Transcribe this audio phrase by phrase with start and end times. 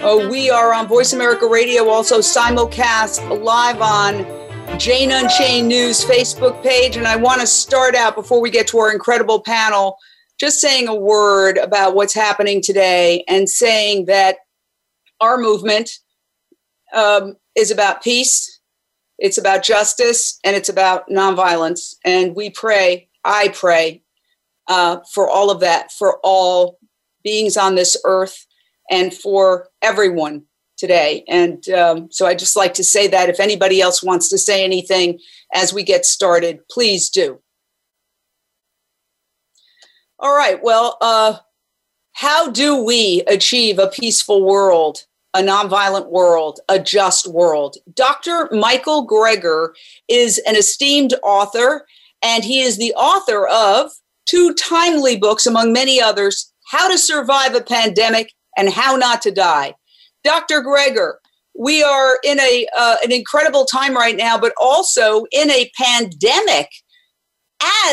[0.00, 6.62] Uh, we are on Voice America Radio, also simulcast live on Jane Unchained News Facebook
[6.62, 6.96] page.
[6.96, 9.96] And I want to start out before we get to our incredible panel,
[10.38, 14.36] just saying a word about what's happening today and saying that
[15.20, 15.90] our movement
[16.94, 18.60] um, is about peace,
[19.18, 21.96] it's about justice, and it's about nonviolence.
[22.04, 24.04] And we pray, I pray,
[24.68, 26.78] uh, for all of that, for all
[27.24, 28.46] beings on this earth
[28.90, 30.44] and for everyone
[30.76, 31.24] today.
[31.28, 34.64] And um, so I just like to say that if anybody else wants to say
[34.64, 35.18] anything
[35.52, 37.40] as we get started, please do.
[40.20, 40.62] All right.
[40.62, 41.36] Well, uh,
[42.12, 47.76] how do we achieve a peaceful world, a nonviolent world, a just world?
[47.94, 48.48] Dr.
[48.50, 49.70] Michael Greger
[50.08, 51.86] is an esteemed author,
[52.22, 53.92] and he is the author of
[54.26, 59.30] two timely books, among many others How to Survive a Pandemic and how not to
[59.30, 59.74] die.
[60.24, 60.62] Dr.
[60.62, 61.14] Greger,
[61.58, 66.68] we are in a uh, an incredible time right now, but also in a pandemic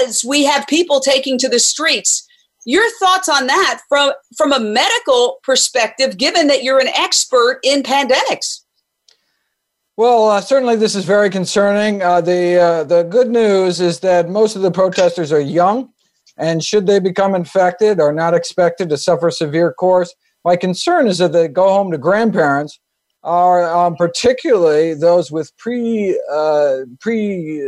[0.01, 2.27] as we have people taking to the streets.
[2.65, 7.83] Your thoughts on that from from a medical perspective, given that you're an expert in
[7.83, 8.61] pandemics?
[9.97, 12.01] Well, uh, certainly this is very concerning.
[12.01, 15.89] Uh, the uh, the good news is that most of the protesters are young,
[16.37, 20.13] and should they become infected, are not expected to suffer severe course.
[20.45, 22.79] My concern is that they go home to grandparents,
[23.23, 27.67] are um, particularly those with pre uh, pre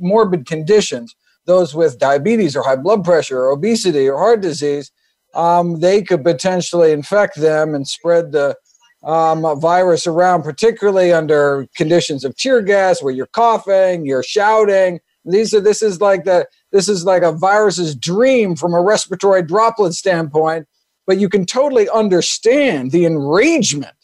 [0.00, 1.14] morbid conditions,
[1.46, 4.90] those with diabetes or high blood pressure or obesity or heart disease.
[5.34, 8.56] Um, they could potentially infect them and spread the
[9.04, 14.98] um, virus around, particularly under conditions of tear gas, where you're coughing, you're shouting.
[15.24, 19.44] These are this is like the this is like a virus's dream from a respiratory
[19.44, 20.66] droplet standpoint
[21.06, 23.96] but you can totally understand the enragement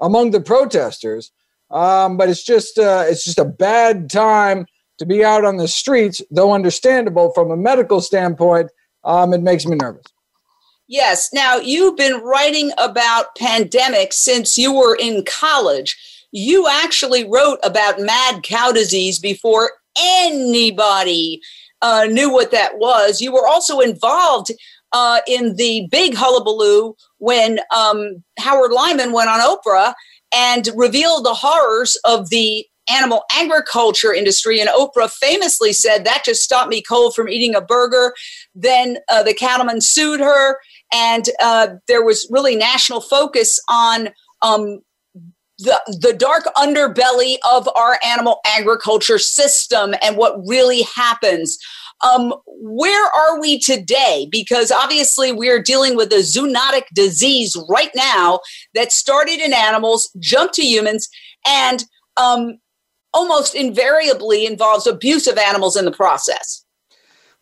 [0.00, 1.30] among the protesters.
[1.70, 4.66] Um, but it's just uh, it's just a bad time
[4.98, 8.70] to be out on the streets, though understandable from a medical standpoint.
[9.04, 10.04] Um, it makes me nervous.
[10.88, 11.30] Yes.
[11.32, 15.96] Now you've been writing about pandemics since you were in college.
[16.32, 21.40] You actually wrote about mad cow disease before anybody
[21.80, 23.20] uh, knew what that was.
[23.20, 24.50] You were also involved
[24.92, 29.94] uh, in the big hullabaloo when um, Howard Lyman went on Oprah
[30.32, 34.60] and revealed the horrors of the animal agriculture industry.
[34.60, 38.14] And Oprah famously said, That just stopped me cold from eating a burger.
[38.54, 40.58] Then uh, the cattlemen sued her,
[40.92, 44.10] and uh, there was really national focus on.
[44.42, 44.80] Um,
[45.62, 51.58] the, the dark underbelly of our animal agriculture system and what really happens.
[52.02, 54.28] Um, where are we today?
[54.30, 58.40] Because obviously we are dealing with a zoonotic disease right now
[58.74, 61.08] that started in animals, jumped to humans,
[61.46, 61.84] and
[62.16, 62.58] um,
[63.12, 66.64] almost invariably involves abuse of animals in the process.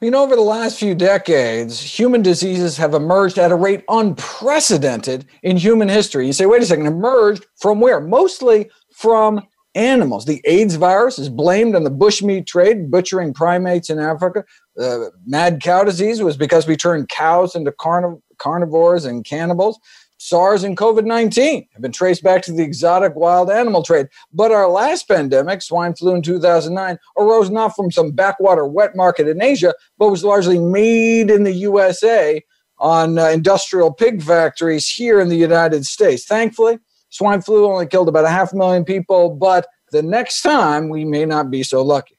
[0.00, 5.26] You know, over the last few decades, human diseases have emerged at a rate unprecedented
[5.42, 6.26] in human history.
[6.26, 8.00] You say, wait a second, emerged from where?
[8.00, 10.24] Mostly from animals.
[10.24, 14.44] The AIDS virus is blamed on the bushmeat trade, butchering primates in Africa.
[14.76, 19.78] The mad cow disease was because we turned cows into carniv- carnivores and cannibals.
[20.20, 24.08] SARS and COVID 19 have been traced back to the exotic wild animal trade.
[24.32, 29.28] But our last pandemic, swine flu in 2009, arose not from some backwater wet market
[29.28, 32.42] in Asia, but was largely made in the USA
[32.78, 36.24] on uh, industrial pig factories here in the United States.
[36.24, 36.78] Thankfully,
[37.10, 41.24] Swine flu only killed about a half million people, but the next time we may
[41.24, 42.18] not be so lucky.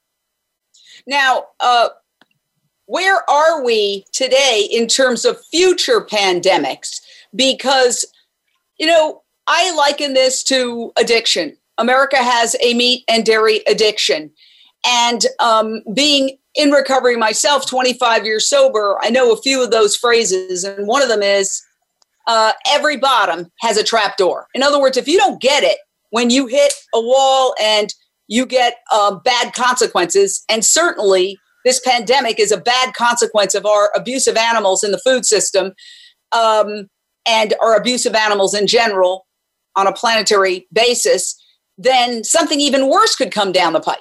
[1.06, 1.90] Now, uh,
[2.86, 7.00] where are we today in terms of future pandemics?
[7.36, 8.04] Because,
[8.80, 11.56] you know, I liken this to addiction.
[11.78, 14.32] America has a meat and dairy addiction.
[14.86, 19.96] And um, being in recovery myself, 25 years sober, I know a few of those
[19.96, 20.64] phrases.
[20.64, 21.64] And one of them is
[22.30, 24.48] uh, every bottom has a trap door.
[24.54, 25.80] In other words, if you don't get it
[26.12, 27.94] when you hit a wall and
[28.28, 33.92] you get uh, bad consequences, and certainly this pandemic is a bad consequence of our
[33.96, 35.74] abusive animals in the food system
[36.32, 36.88] um,
[37.28, 39.26] and our abusive animals in general.
[39.76, 41.42] on a planetary basis,
[41.78, 43.98] then something even worse could come down the pike.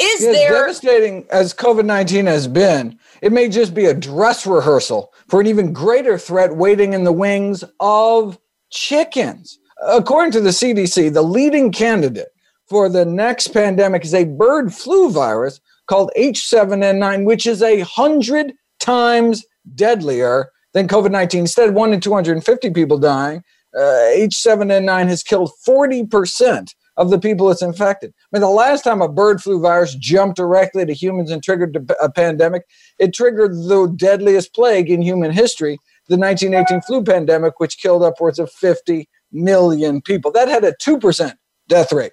[0.00, 2.98] Is yeah, there devastating as COVID nineteen has been?
[3.20, 7.12] It may just be a dress rehearsal for an even greater threat waiting in the
[7.12, 8.38] wings of
[8.70, 9.58] chickens.
[9.86, 12.28] According to the CDC, the leading candidate
[12.68, 18.52] for the next pandemic is a bird flu virus called H7N9, which is a hundred
[18.80, 19.44] times
[19.74, 21.40] deadlier than COVID 19.
[21.40, 23.42] Instead, of one in 250 people dying,
[23.76, 28.12] uh, H7N9 has killed 40% of the people it's infected.
[28.12, 31.90] I mean, the last time a bird flu virus jumped directly to humans and triggered
[32.02, 32.64] a pandemic,
[32.98, 35.78] it triggered the deadliest plague in human history,
[36.08, 40.32] the 1918 flu pandemic, which killed upwards of 50 million people.
[40.32, 41.34] That had a 2%
[41.68, 42.12] death rate.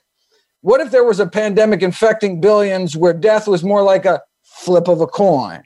[0.61, 4.87] What if there was a pandemic infecting billions where death was more like a flip
[4.87, 5.63] of a coin?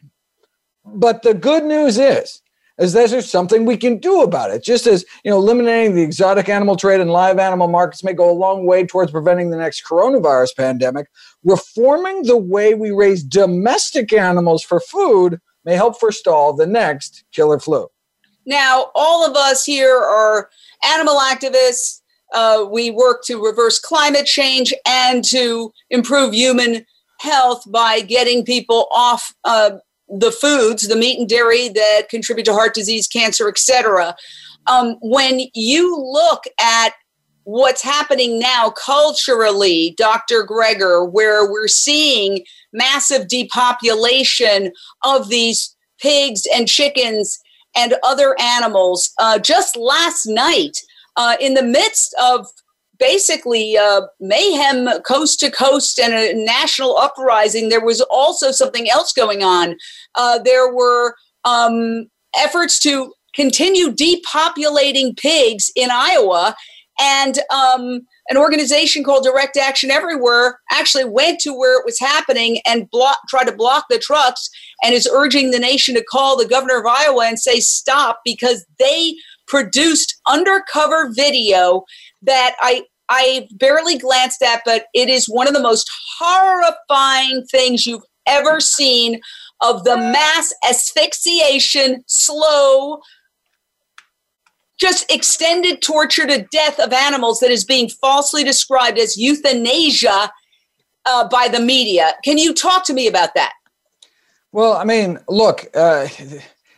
[0.85, 2.41] But the good news is,
[2.79, 4.63] is there's something we can do about it.
[4.63, 8.29] Just as you know, eliminating the exotic animal trade and live animal markets may go
[8.29, 11.07] a long way towards preventing the next coronavirus pandemic.
[11.43, 17.59] Reforming the way we raise domestic animals for food may help forestall the next killer
[17.59, 17.87] flu.
[18.45, 20.49] Now, all of us here are
[20.83, 21.99] animal activists,
[22.33, 26.85] uh, we work to reverse climate change and to improve human
[27.19, 29.71] health by getting people off uh,
[30.09, 34.15] the foods, the meat and dairy that contribute to heart disease, cancer, etc.
[34.67, 36.93] Um, when you look at
[37.43, 40.45] what's happening now culturally, Dr.
[40.45, 44.71] Greger, where we're seeing massive depopulation
[45.03, 47.39] of these pigs and chickens
[47.75, 49.11] and other animals.
[49.17, 50.77] Uh, just last night,
[51.15, 52.47] uh, in the midst of
[52.99, 59.13] basically uh, mayhem coast to coast and a national uprising, there was also something else
[59.13, 59.77] going on.
[60.15, 61.15] Uh, there were
[61.45, 62.07] um,
[62.37, 66.55] efforts to continue depopulating pigs in Iowa.
[67.01, 72.59] And um, an organization called Direct Action Everywhere actually went to where it was happening
[72.65, 74.49] and block, tried to block the trucks
[74.83, 78.65] and is urging the nation to call the governor of Iowa and say stop because
[78.79, 79.15] they
[79.47, 81.83] produced undercover video
[82.21, 85.89] that I I barely glanced at, but it is one of the most
[86.19, 89.19] horrifying things you've ever seen
[89.61, 93.01] of the mass asphyxiation, slow,
[94.79, 100.31] just extended torture to death of animals that is being falsely described as euthanasia
[101.05, 102.13] uh, by the media.
[102.23, 103.53] Can you talk to me about that?
[104.51, 106.07] Well, I mean, look, uh,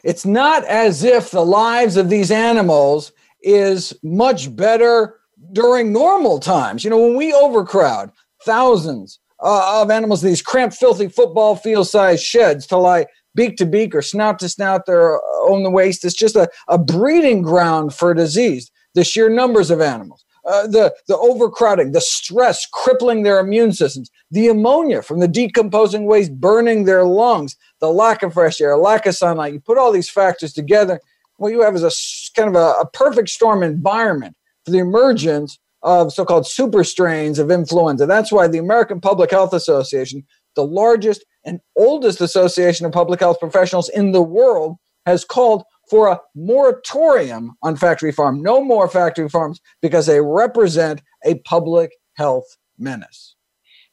[0.03, 3.11] it's not as if the lives of these animals
[3.43, 5.20] is much better
[5.51, 6.83] during normal times.
[6.83, 8.11] You know, when we overcrowd
[8.45, 13.55] thousands uh, of animals in these cramped, filthy football field sized sheds to lie beak
[13.57, 17.41] to beak or snout to snout their on the waist, it's just a, a breeding
[17.41, 18.69] ground for disease.
[18.93, 20.25] The sheer numbers of animals.
[20.45, 26.05] Uh, the the overcrowding, the stress crippling their immune systems, the ammonia from the decomposing
[26.05, 29.53] waste burning their lungs, the lack of fresh air, lack of sunlight.
[29.53, 30.99] You put all these factors together,
[31.37, 31.91] what you have is a
[32.39, 34.35] kind of a, a perfect storm environment
[34.65, 38.05] for the emergence of so-called super strains of influenza.
[38.05, 40.23] That's why the American Public Health Association,
[40.55, 46.07] the largest and oldest association of public health professionals in the world, has called for
[46.07, 48.41] a moratorium on factory farm.
[48.41, 52.45] No more factory farms because they represent a public health
[52.77, 53.35] menace.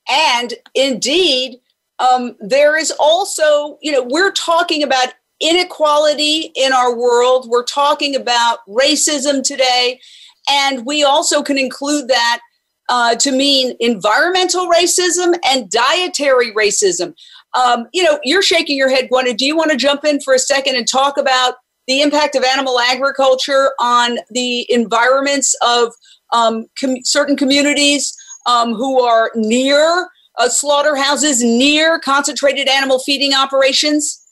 [0.09, 1.59] And indeed,
[1.99, 7.49] um, there is also, you know, we're talking about inequality in our world.
[7.49, 10.01] We're talking about racism today.
[10.49, 12.40] And we also can include that
[12.88, 17.14] uh, to mean environmental racism and dietary racism.
[17.55, 19.37] Um, you know, you're shaking your head, Gwyneth.
[19.37, 21.55] Do you want to jump in for a second and talk about
[21.87, 25.93] the impact of animal agriculture on the environments of
[26.33, 28.14] um, com- certain communities
[28.47, 34.23] um, who are near uh, slaughterhouses, near concentrated animal feeding operations?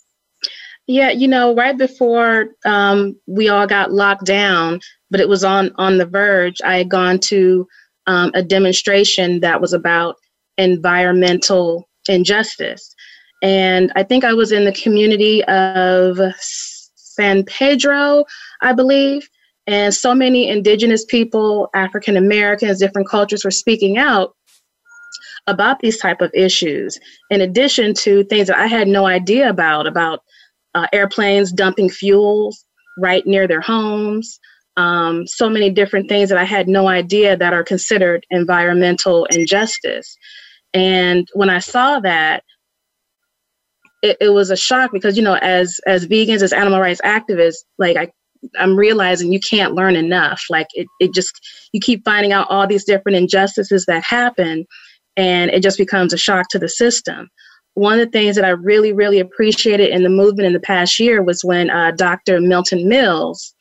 [0.87, 5.71] Yeah, you know, right before um, we all got locked down, but it was on
[5.77, 6.61] on the verge.
[6.65, 7.67] I had gone to
[8.07, 10.17] um, a demonstration that was about
[10.59, 12.95] environmental injustice,
[13.43, 18.25] and I think I was in the community of San Pedro,
[18.63, 19.29] I believe.
[19.69, 24.37] And so many indigenous people, African Americans, different cultures were speaking out
[25.47, 26.99] about these type of issues
[27.31, 30.21] in addition to things that i had no idea about about
[30.75, 32.65] uh, airplanes dumping fuels
[32.99, 34.39] right near their homes
[34.77, 40.17] um, so many different things that i had no idea that are considered environmental injustice
[40.75, 42.43] and when i saw that
[44.03, 47.65] it, it was a shock because you know as as vegans as animal rights activists
[47.79, 48.09] like i
[48.59, 50.43] I'm realizing you can't learn enough.
[50.51, 51.33] Like it, it just
[51.73, 54.67] you keep finding out all these different injustices that happen,
[55.17, 57.29] and it just becomes a shock to the system.
[57.75, 60.99] One of the things that I really, really appreciated in the movement in the past
[60.99, 62.41] year was when uh, Dr.
[62.41, 63.55] Milton Mills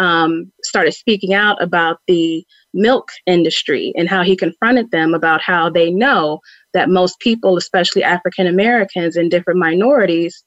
[0.00, 5.68] um, started speaking out about the milk industry and how he confronted them about how
[5.68, 6.40] they know
[6.72, 10.42] that most people, especially African Americans and different minorities,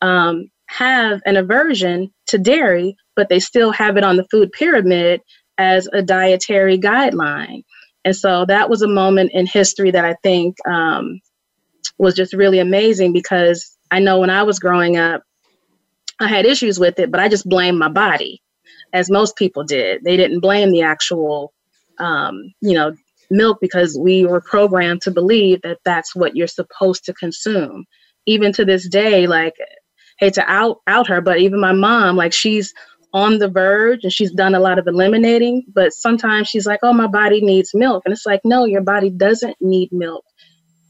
[0.00, 5.20] um, have an aversion to dairy, but they still have it on the food pyramid
[5.58, 7.62] as a dietary guideline.
[8.04, 11.20] And so that was a moment in history that I think um,
[11.98, 15.22] was just really amazing because I know when I was growing up,
[16.20, 18.40] I had issues with it, but I just blamed my body,
[18.94, 20.02] as most people did.
[20.04, 21.52] They didn't blame the actual,
[21.98, 22.96] um, you know,
[23.30, 27.84] milk because we were programmed to believe that that's what you're supposed to consume.
[28.26, 29.54] Even to this day, like
[30.18, 32.72] hate to out out her, but even my mom, like she's
[33.12, 36.92] on the verge and she's done a lot of eliminating, but sometimes she's like, "Oh,
[36.92, 40.24] my body needs milk," and it's like, no, your body doesn't need milk.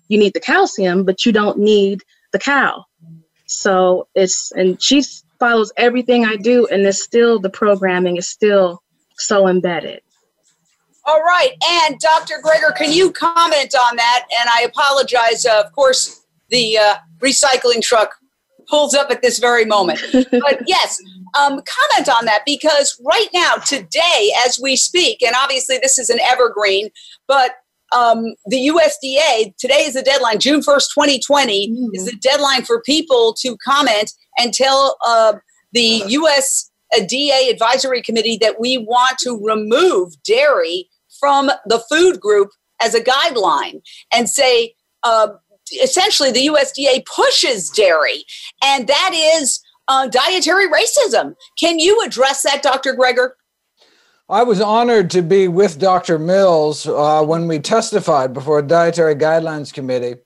[0.09, 2.85] You need the calcium, but you don't need the cow.
[3.47, 5.03] So it's and she
[5.45, 8.83] follows everything I do, and it's still the programming is still
[9.19, 10.01] so embedded.
[11.05, 11.53] All right,
[11.85, 12.37] and Dr.
[12.43, 14.27] Greger, can you comment on that?
[14.41, 18.15] And I apologize, uh, of course, the uh, recycling truck
[18.71, 20.01] pulls up at this very moment.
[20.13, 20.99] but yes,
[21.39, 26.09] um, comment on that because right now, today, as we speak, and obviously this is
[26.09, 26.89] an evergreen,
[27.29, 27.57] but
[27.93, 31.85] um, the USDA, today is the deadline, June 1st, 2020 mm-hmm.
[31.93, 35.35] is the deadline for people to comment and tell uh,
[35.73, 40.89] the USDA advisory committee that we want to remove dairy
[41.19, 42.51] from the food group
[42.81, 43.81] as a guideline
[44.13, 45.29] and say, uh,
[45.83, 48.25] essentially the USDA pushes dairy,
[48.63, 51.35] and that is uh, dietary racism.
[51.59, 52.95] Can you address that, Dr.
[52.95, 53.31] Greger?
[54.29, 56.19] I was honored to be with Dr.
[56.19, 60.17] Mills uh, when we testified before a Dietary Guidelines Committee,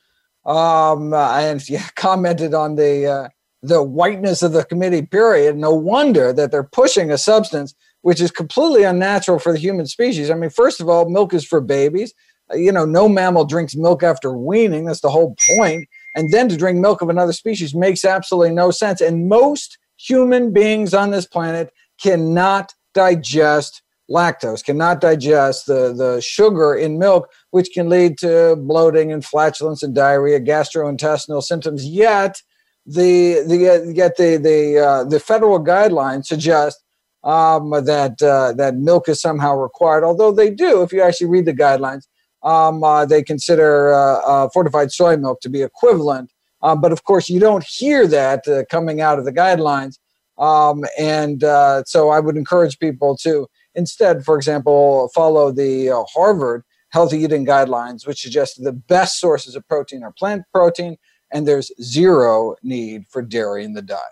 [0.47, 3.29] um, and yeah, commented on the uh,
[3.63, 5.03] the whiteness of the committee.
[5.03, 5.57] Period.
[5.57, 10.31] No wonder that they're pushing a substance which is completely unnatural for the human species.
[10.31, 12.15] I mean, first of all, milk is for babies
[12.51, 14.85] uh, you know, no mammal drinks milk after weaning.
[14.85, 15.89] That's the whole point.
[16.15, 19.01] And then to drink milk of another species makes absolutely no sense.
[19.01, 26.75] And most human beings on this planet cannot digest lactose, cannot digest the, the sugar
[26.75, 31.85] in milk, which can lead to bloating and flatulence and diarrhea, gastrointestinal symptoms.
[31.85, 32.43] Yet,
[32.89, 36.83] the, the yet the the uh, the federal guidelines suggest
[37.23, 40.05] um, that uh, that milk is somehow required.
[40.05, 42.05] Although they do, if you actually read the guidelines,
[42.43, 46.33] um, uh, they consider uh, uh, fortified soy milk to be equivalent.
[46.63, 49.99] Um, but of course, you don't hear that uh, coming out of the guidelines.
[50.39, 51.43] Um, and
[51.87, 58.07] so I would encourage people to instead, for example, follow the Harvard healthy eating guidelines,
[58.07, 60.97] which suggest the best sources of protein are plant protein,
[61.33, 64.03] and there's zero need for dairy in the diet.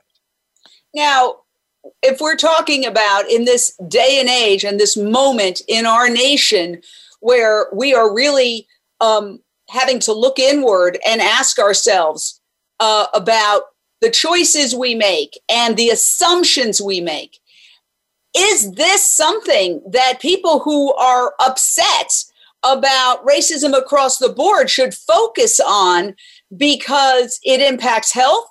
[0.94, 1.37] Now,
[2.02, 6.80] if we're talking about in this day and age and this moment in our nation,
[7.20, 8.66] where we are really
[9.00, 12.40] um, having to look inward and ask ourselves
[12.80, 13.62] uh, about
[14.00, 17.38] the choices we make and the assumptions we make.
[18.37, 22.25] Is this something that people who are upset
[22.62, 26.14] about racism across the board should focus on
[26.57, 28.47] because it impacts health,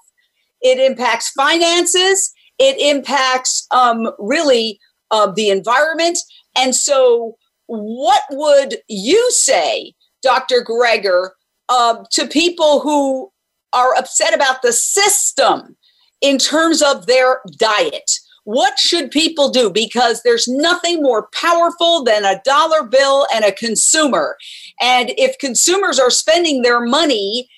[0.62, 4.80] it impacts finances, it impacts um, really
[5.12, 6.18] uh, the environment.
[6.56, 7.38] And so
[7.68, 10.64] what would you say, Dr.
[10.64, 11.30] Greger,
[11.70, 13.32] uh, to people who
[13.74, 15.76] are upset about the system
[16.22, 18.20] in terms of their diet?
[18.44, 19.72] What should people do?
[19.72, 24.38] Because there's nothing more powerful than a dollar bill and a consumer.
[24.80, 27.50] And if consumers are spending their money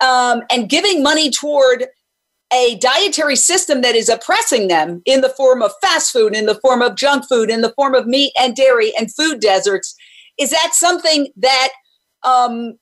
[0.00, 1.86] um, and giving money toward
[2.52, 6.54] a dietary system that is oppressing them in the form of fast food, in the
[6.54, 9.94] form of junk food, in the form of meat and dairy and food deserts.
[10.38, 11.68] Is that something that
[12.22, 12.74] um,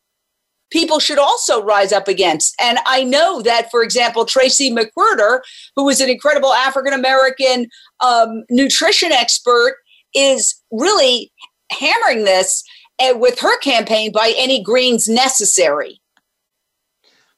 [0.71, 2.54] people should also rise up against?
[2.61, 5.40] And I know that, for example, Tracye McQuirter,
[5.76, 7.68] who is an incredible African American
[8.00, 9.76] um, nutrition expert,
[10.14, 11.33] is really
[11.73, 12.62] hammering this
[13.00, 16.00] uh, with her campaign by any greens necessary.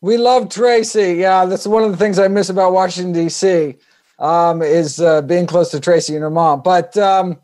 [0.06, 1.18] We love Tracye.
[1.18, 3.74] Yeah, that's one of the things I miss about Washington D.C.
[4.20, 6.62] Um, is uh, being close to Tracye and her mom.
[6.62, 7.40] But um,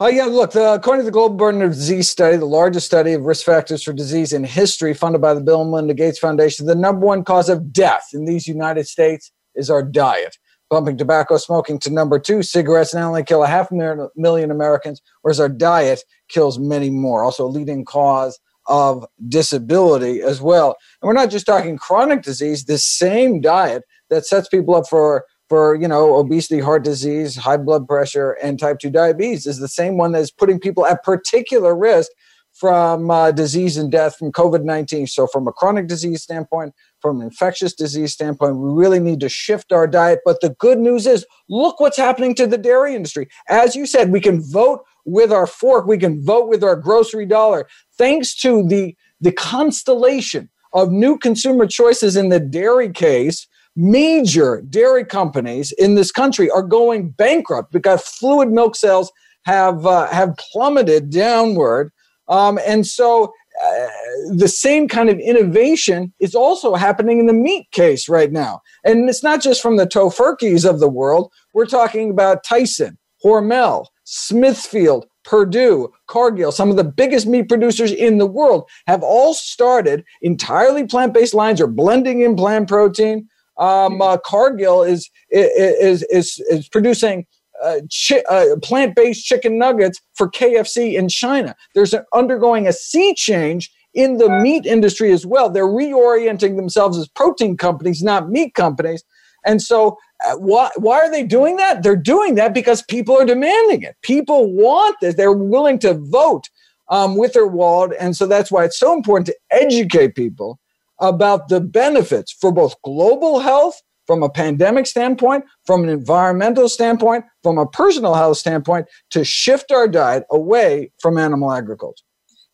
[0.00, 0.52] oh yeah, look.
[0.52, 3.82] The, according to the Global Burden of Disease study, the largest study of risk factors
[3.82, 7.22] for disease in history, funded by the Bill and Melinda Gates Foundation, the number one
[7.22, 10.38] cause of death in these United States is our diet.
[10.70, 12.42] bumping tobacco smoking to number two.
[12.42, 17.22] Cigarettes not only kill a half million Americans, whereas our diet kills many more.
[17.22, 20.76] Also, a leading cause of disability as well.
[21.00, 25.24] And we're not just talking chronic disease, the same diet that sets people up for
[25.48, 29.68] for you know obesity heart disease high blood pressure and type 2 diabetes is the
[29.68, 32.10] same one that's putting people at particular risk
[32.52, 37.26] from uh, disease and death from covid-19 so from a chronic disease standpoint from an
[37.26, 40.20] infectious disease standpoint we really need to shift our diet.
[40.24, 43.28] But the good news is look what's happening to the dairy industry.
[43.48, 47.24] As you said we can vote with our fork we can vote with our grocery
[47.26, 47.66] dollar.
[47.96, 53.46] Thanks to the the constellation of new consumer choices in the dairy case
[53.76, 59.12] major dairy companies in this country are going bankrupt because fluid milk sales
[59.44, 61.92] have uh, have plummeted downward.
[62.28, 63.32] Um, and so
[63.62, 63.86] uh,
[64.34, 68.60] the same kind of innovation is also happening in the meat case right now.
[68.84, 71.30] And it's not just from the tofurkeys of the world.
[71.54, 78.18] We're talking about tyson hormel smithfield Perdue, Cargill, some of the biggest meat producers in
[78.18, 83.28] the world have all started entirely plant-based lines or blending in plant protein.
[83.58, 87.26] Um, uh, Cargill is is is is producing
[87.60, 91.56] uh, chi- uh, plant-based chicken nuggets for KFC in China.
[91.74, 95.50] There's an, undergoing a sea change in the meat industry as well.
[95.50, 99.02] They're reorienting themselves as protein companies, not meat companies.
[99.44, 99.96] And so,
[100.36, 101.82] why, why are they doing that?
[101.82, 103.96] They're doing that because people are demanding it.
[104.02, 105.14] People want this.
[105.14, 106.48] They're willing to vote
[106.88, 107.96] um, with their wallet.
[108.00, 110.58] And so that's why it's so important to educate people
[111.00, 117.24] about the benefits for both global health from a pandemic standpoint, from an environmental standpoint,
[117.42, 122.04] from a personal health standpoint, to shift our diet away from animal agriculture.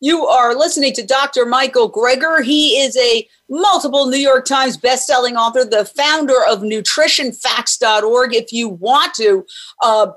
[0.03, 1.45] You are listening to Dr.
[1.45, 2.43] Michael Greger.
[2.43, 8.35] He is a multiple New York Times bestselling author, the founder of nutritionfacts.org.
[8.35, 9.45] If you want to
[9.81, 10.11] uh,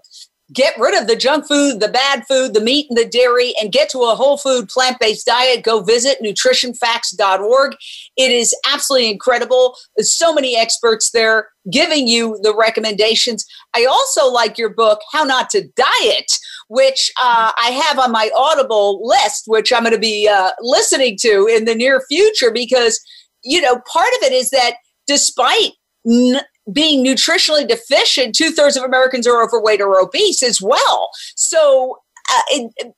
[0.53, 3.71] get rid of the junk food, the bad food, the meat and the dairy, and
[3.71, 7.77] get to a whole food plant based diet, go visit nutritionfacts.org.
[8.17, 9.77] It is absolutely incredible.
[9.97, 13.45] There's so many experts there giving you the recommendations.
[13.75, 18.31] I also like your book, How Not to Diet, which uh, I have on my
[18.37, 23.01] Audible list, which I'm going to be uh, listening to in the near future because,
[23.45, 24.75] you know, part of it is that
[25.07, 25.73] despite
[26.09, 26.41] n-
[26.73, 31.11] being nutritionally deficient, two thirds of Americans are overweight or obese as well.
[31.37, 31.99] So,
[32.31, 32.95] uh, it,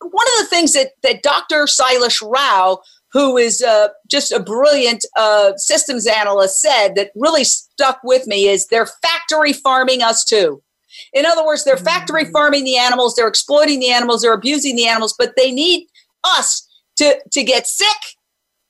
[0.00, 1.64] one of the things that, that Dr.
[1.64, 2.80] Sailesh Rao,
[3.12, 8.48] who is uh, just a brilliant uh, systems analyst, said that really stuck with me
[8.48, 10.62] is they're factory farming us too.
[11.12, 12.32] In other words, they're factory mm.
[12.32, 15.88] farming the animals, they're exploiting the animals, they're abusing the animals, but they need
[16.24, 17.96] us to, to get sick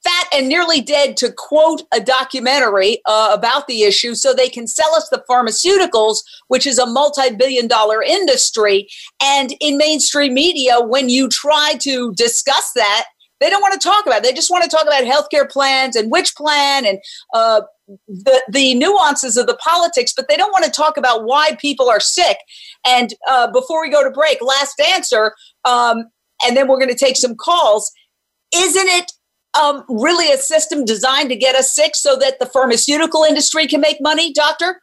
[0.04, 4.66] fat and nearly dead to quote a documentary uh, about the issue so they can
[4.66, 8.88] sell us the pharmaceuticals which is a multi-billion dollar industry.
[9.22, 13.06] And in mainstream media when you try to discuss that
[13.40, 14.22] they don't want to talk about it.
[14.22, 17.00] they just want to talk about healthcare plans and which plan and
[17.34, 17.62] uh,
[18.06, 21.90] the, the nuances of the politics but they don't want to talk about why people
[21.90, 22.38] are sick.
[22.86, 25.34] And uh, before we go to break last answer
[25.64, 26.04] um,
[26.44, 27.90] and then we're going to take some calls.
[28.54, 29.12] Isn't it
[29.60, 33.80] um, really a system designed to get us sick so that the pharmaceutical industry can
[33.80, 34.80] make money, doctor?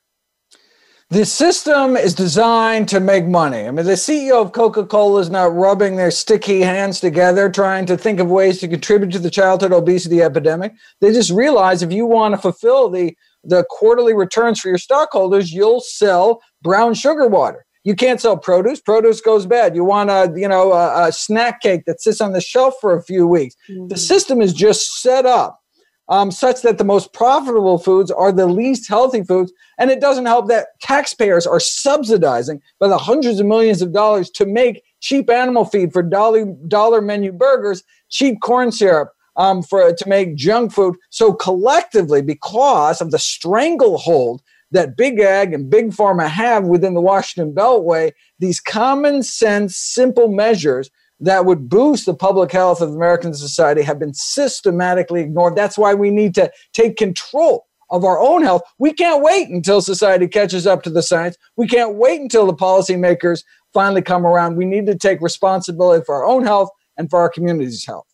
[1.12, 3.66] The system is designed to make money.
[3.66, 7.88] I mean, the CEO of Coca Cola is not rubbing their sticky hands together trying
[7.88, 10.74] to think of ways to contribute to the childhood obesity epidemic.
[11.02, 15.52] They just realize if you want to fulfill the, the quarterly returns for your stockholders,
[15.52, 17.66] you'll sell brown sugar water.
[17.84, 18.82] You can't sell produce.
[18.82, 19.76] Produce goes bad.
[19.76, 22.96] You want a, you know, a, a snack cake that sits on the shelf for
[22.96, 23.56] a few weeks.
[23.70, 23.88] Mm-hmm.
[23.88, 25.62] The system is just set up
[26.10, 29.54] um, such that the most profitable foods are the least healthy foods.
[29.78, 34.30] And it doesn't help that taxpayers are subsidizing by the hundreds of millions of dollars
[34.32, 39.94] to make cheap animal feed for dollar, dollar menu burgers, cheap corn syrup, um, for
[39.94, 40.96] to make junk food.
[41.12, 47.02] So collectively, because of the stranglehold that big ag and big pharma have within the
[47.02, 53.34] Washington Beltway, these common sense, simple measures that would boost the public health of American
[53.34, 55.56] society have been systematically ignored.
[55.56, 58.62] That's why we need to take control of our own health.
[58.78, 61.36] We can't wait until society catches up to the science.
[61.58, 64.56] We can't wait until the policymakers finally come around.
[64.56, 68.06] We need to take responsibility for our own health and for our community's health.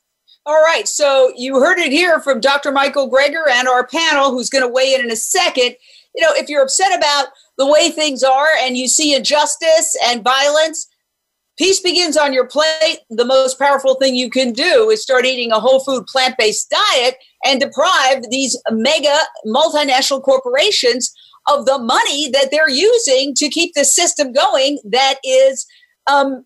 [0.47, 0.87] All right.
[0.87, 2.71] So you heard it here from Dr.
[2.71, 5.75] Michael Greger and our panel, who's going to weigh in in a second
[6.15, 10.23] you know, if you're upset about the way things are and you see injustice and
[10.23, 10.88] violence,
[11.58, 12.99] peace begins on your plate.
[13.10, 16.69] The most powerful thing you can do is start eating a whole food plant based
[16.69, 21.13] diet and deprive these mega multinational corporations
[21.47, 25.65] of the money that they're using to keep the system going that is
[26.08, 26.45] um,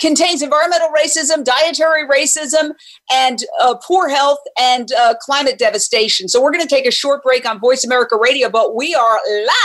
[0.00, 2.72] contains environmental racism, dietary racism,
[3.12, 6.28] and uh, poor health and uh, climate devastation.
[6.28, 9.18] So we're going to take a short break on Voice America Radio, but we are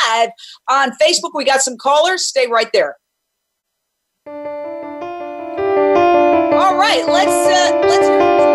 [0.09, 0.29] live
[0.69, 1.31] on Facebook.
[1.33, 2.25] We got some callers.
[2.25, 2.97] Stay right there.
[6.55, 8.54] All right, let's uh, let's.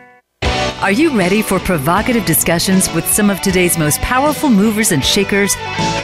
[0.81, 5.55] Are you ready for provocative discussions with some of today's most powerful movers and shakers?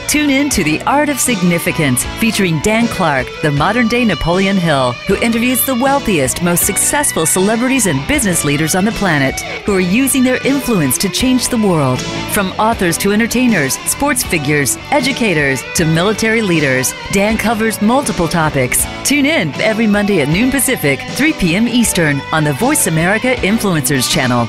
[0.06, 4.92] Tune in to The Art of Significance, featuring Dan Clark, the modern day Napoleon Hill,
[5.08, 9.80] who interviews the wealthiest, most successful celebrities and business leaders on the planet who are
[9.80, 12.00] using their influence to change the world.
[12.30, 18.86] From authors to entertainers, sports figures, educators to military leaders, Dan covers multiple topics.
[19.02, 21.66] Tune in every Monday at noon Pacific, 3 p.m.
[21.66, 24.48] Eastern on the Voice America Influencers channel.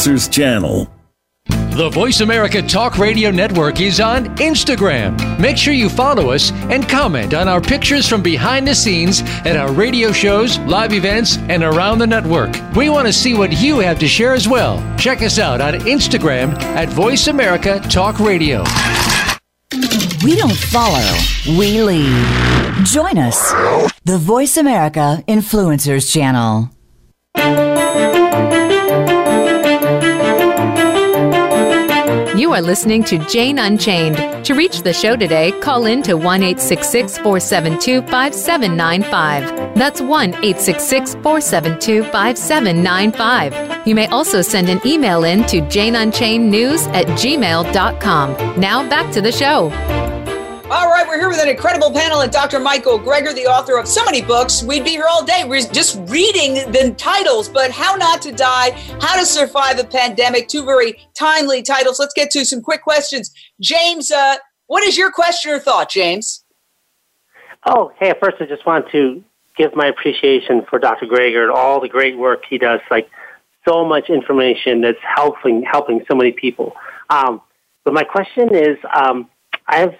[0.01, 0.87] Influencers channel.
[1.45, 5.39] The Voice America Talk Radio Network is on Instagram.
[5.39, 9.55] Make sure you follow us and comment on our pictures from behind the scenes at
[9.55, 12.51] our radio shows, live events, and around the network.
[12.75, 14.81] We want to see what you have to share as well.
[14.97, 18.63] Check us out on Instagram at Voice America Talk Radio.
[20.23, 21.15] We don't follow,
[21.47, 22.85] we lead.
[22.85, 23.51] Join us,
[24.03, 26.71] the Voice America Influencers Channel.
[32.51, 34.43] You are listening to Jane Unchained.
[34.43, 39.75] To reach the show today, call in to 1 472 5795.
[39.75, 43.87] That's 1 472 5795.
[43.87, 48.59] You may also send an email in to janeunchainednews at gmail.com.
[48.59, 49.69] Now back to the show.
[50.73, 52.57] All right, we're here with an incredible panel and Dr.
[52.57, 54.63] Michael Greger, the author of so many books.
[54.63, 58.71] We'd be here all day we're just reading the titles, but How Not to Die,
[59.01, 61.99] How to Survive a Pandemic, two very timely titles.
[61.99, 63.33] Let's get to some quick questions.
[63.59, 66.45] James, uh, what is your question or thought, James?
[67.65, 69.21] Oh, hey, first I just want to
[69.57, 71.05] give my appreciation for Dr.
[71.05, 72.79] Greger and all the great work he does.
[72.89, 73.09] Like
[73.67, 76.71] so much information that's helping helping so many people.
[77.09, 77.41] Um,
[77.83, 79.29] but my question is, um,
[79.67, 79.95] I have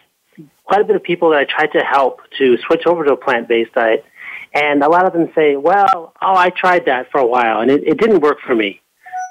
[0.72, 3.18] quite a bit of people that I tried to help to switch over to a
[3.18, 4.06] plant based diet.
[4.54, 7.70] And a lot of them say, well, oh, I tried that for a while and
[7.70, 8.80] it, it didn't work for me.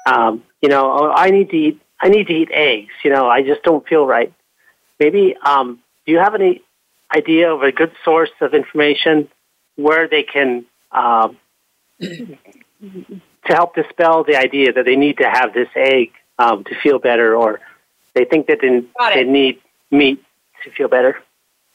[0.05, 2.93] Um, you know, oh, I need to eat, I need to eat eggs.
[3.03, 4.31] You know, I just don't feel right.
[4.99, 6.61] Maybe, um, do you have any
[7.11, 9.27] idea of a good source of information
[9.77, 11.37] where they can, um,
[12.01, 12.37] to
[13.45, 17.35] help dispel the idea that they need to have this egg um, to feel better
[17.35, 17.61] or
[18.13, 18.83] they think that they,
[19.15, 20.23] they need meat
[20.63, 21.17] to feel better?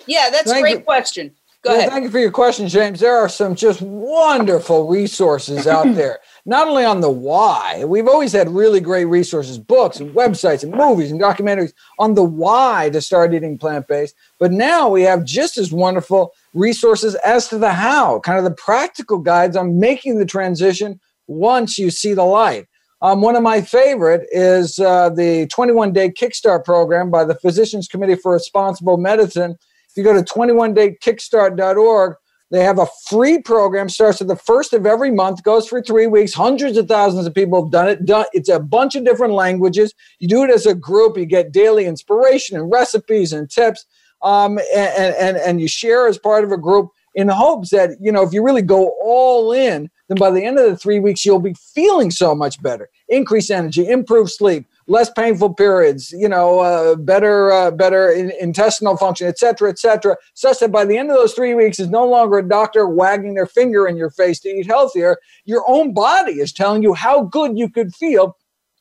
[0.06, 0.85] Yeah, that's thank a great you.
[0.85, 1.35] question.
[1.66, 1.90] Go yeah, ahead.
[1.90, 3.00] Thank you for your question, James.
[3.00, 7.85] There are some just wonderful resources out there, not only on the why.
[7.85, 12.22] We've always had really great resources, books and websites and movies and documentaries on the
[12.22, 14.14] why to start eating plant based.
[14.38, 18.52] But now we have just as wonderful resources as to the how, kind of the
[18.52, 22.66] practical guides on making the transition once you see the light.
[23.02, 27.88] Um, one of my favorite is uh, the 21 day Kickstart program by the Physicians
[27.88, 29.59] Committee for Responsible Medicine
[29.96, 32.16] you go to 21daykickstart.org,
[32.50, 36.06] they have a free program, starts at the first of every month, goes for three
[36.06, 36.32] weeks.
[36.32, 38.04] Hundreds of thousands of people have done it.
[38.04, 39.92] Done, it's a bunch of different languages.
[40.20, 43.85] You do it as a group, you get daily inspiration and recipes and tips.
[44.22, 48.12] Um, and, and, and you share as part of a group in hopes that, you
[48.12, 51.24] know, if you really go all in, then by the end of the three weeks,
[51.24, 52.88] you'll be feeling so much better.
[53.09, 58.96] Increase energy, improve sleep, less painful periods, you know, uh, better uh, better in, intestinal
[58.96, 61.88] function, et cetera, et cetera, such that by the end of those three weeks is
[61.88, 65.16] no longer a doctor wagging their finger in your face to eat healthier.
[65.44, 68.37] Your own body is telling you how good you could feel,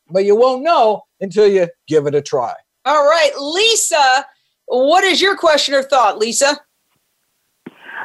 [0.10, 2.54] but you won't know until you give it a try.
[2.86, 4.26] All right, Lisa,
[4.68, 6.60] what is your question or thought, Lisa?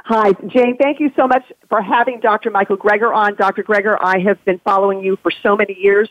[0.05, 0.77] Hi, Jane.
[0.77, 2.51] Thank you so much for having Dr.
[2.51, 3.37] Michael Greger on.
[3.37, 3.63] Dr.
[3.63, 6.09] Greger, I have been following you for so many years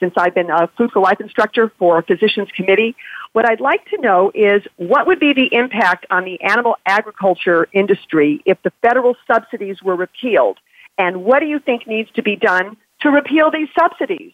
[0.00, 2.94] since I've been a Food for Life instructor for Physicians Committee.
[3.32, 7.68] what I'd like to know is what would be the impact on the animal agriculture
[7.72, 10.58] industry if the federal subsidies were repealed?
[10.98, 14.32] And what do you think needs to be done to repeal these subsidies?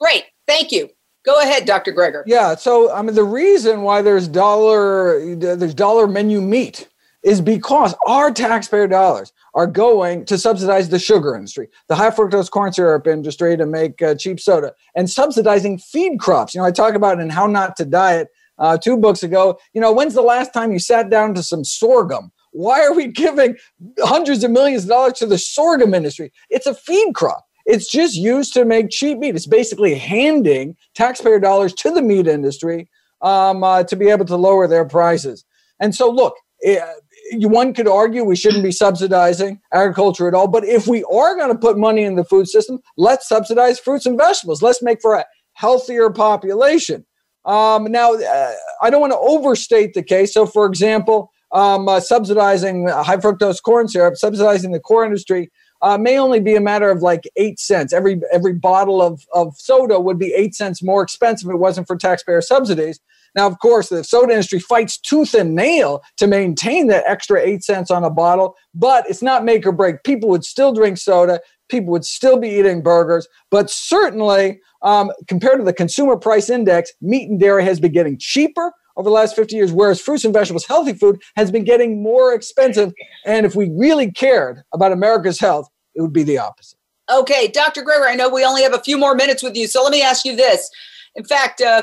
[0.00, 0.24] Great.
[0.46, 0.90] Thank you.
[1.24, 1.92] Go ahead, Dr.
[1.92, 2.22] Greger.
[2.26, 2.54] Yeah.
[2.54, 6.88] So, I mean, the reason why there's dollar there's dollar menu meat
[7.24, 12.50] is because our taxpayer dollars are going to subsidize the sugar industry, the high fructose
[12.50, 16.54] corn syrup industry to make uh, cheap soda, and subsidizing feed crops.
[16.54, 19.58] You know, I talk about in How Not to Diet uh, two books ago.
[19.72, 22.30] You know, when's the last time you sat down to some sorghum?
[22.52, 23.56] Why are we giving
[24.00, 26.30] hundreds of millions of dollars to the sorghum industry?
[26.50, 27.44] It's a feed crop.
[27.66, 29.34] It's just used to make cheap meat.
[29.34, 32.90] It's basically handing taxpayer dollars to the meat industry
[33.22, 35.44] um, uh, to be able to lower their prices.
[35.80, 36.84] And so, look, eh,
[37.32, 40.48] one could argue we shouldn't be subsidizing agriculture at all.
[40.48, 44.06] But if we are going to put money in the food system, let's subsidize fruits
[44.06, 44.62] and vegetables.
[44.62, 47.04] Let's make for a healthier population.
[47.44, 50.32] Um, now, uh, I don't want to overstate the case.
[50.32, 55.50] So, for example, um, uh, subsidizing high fructose corn syrup, subsidizing the corn industry
[55.82, 57.92] uh, may only be a matter of like eight cents.
[57.92, 61.86] Every every bottle of, of soda would be eight cents more expensive if it wasn't
[61.86, 63.00] for taxpayer subsidies.
[63.34, 67.64] Now, of course, the soda industry fights tooth and nail to maintain that extra eight
[67.64, 70.04] cents on a bottle, but it's not make or break.
[70.04, 71.40] People would still drink soda.
[71.68, 76.92] People would still be eating burgers, but certainly um, compared to the consumer price index,
[77.00, 80.32] meat and dairy has been getting cheaper over the last 50 years, whereas fruits and
[80.32, 82.92] vegetables, healthy food, has been getting more expensive.
[83.24, 86.78] And if we really cared about America's health, it would be the opposite.
[87.12, 87.82] Okay, Dr.
[87.82, 90.02] Greger, I know we only have a few more minutes with you, so let me
[90.02, 90.70] ask you this.
[91.16, 91.82] In fact, uh,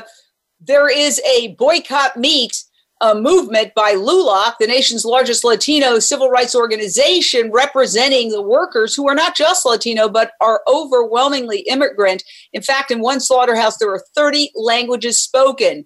[0.66, 2.64] there is a boycott meat
[3.00, 9.08] uh, movement by LULAC, the nation's largest Latino civil rights organization, representing the workers who
[9.08, 12.22] are not just Latino, but are overwhelmingly immigrant.
[12.52, 15.84] In fact, in one slaughterhouse, there are 30 languages spoken.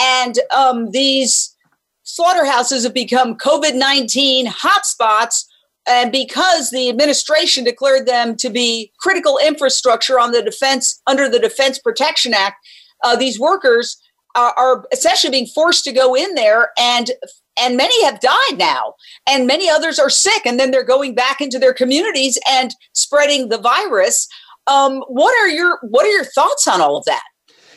[0.00, 1.54] And um, these
[2.02, 5.44] slaughterhouses have become COVID 19 hotspots.
[5.86, 11.38] And because the administration declared them to be critical infrastructure on the defense under the
[11.38, 12.56] Defense Protection Act,
[13.02, 13.98] uh, these workers
[14.34, 17.10] are, essentially being forced to go in there and
[17.56, 18.94] and many have died now.
[19.28, 23.48] And many others are sick and then they're going back into their communities and spreading
[23.48, 24.28] the virus.
[24.66, 27.22] Um, what are your what are your thoughts on all of that?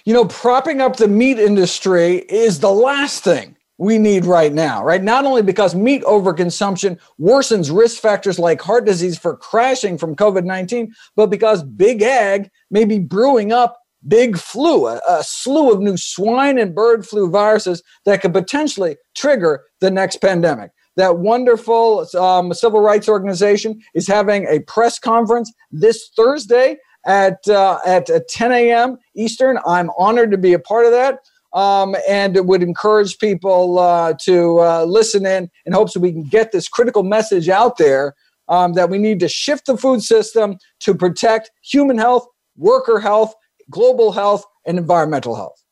[0.06, 4.84] You know propping up the meat industry is the last thing we need right now
[4.84, 5.04] right?
[5.04, 10.90] Not only because meat overconsumption worsens risk factors like heart disease for crashing from covid-19
[11.16, 15.98] but because big ag may be brewing up big flu, a, a, slew of new
[15.98, 20.72] swine and bird flu viruses that could potentially trigger the next pandemic.
[20.96, 27.80] That wonderful um, civil rights organization is having a press conference this Thursday at uh,
[27.86, 28.98] at 10 a.m.
[29.16, 29.60] Eastern.
[29.66, 31.20] I'm honored to be a part of that.
[31.54, 36.12] Um, and it would encourage people uh, to uh, listen in in hopes that we
[36.12, 38.16] can get this critical message out there
[38.50, 43.34] um, that we need to shift the food system to protect human health, worker health,
[43.70, 45.64] global health, and environmental health.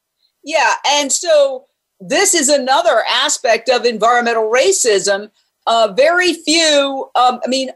[0.43, 1.65] Yeah, and so
[1.99, 5.31] this is another aspect of environmental racism.
[5.67, 7.71] Uh, very few, um, I mean,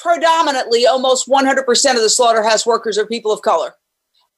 [0.00, 3.74] predominantly almost 100% of the slaughterhouse workers are people of color.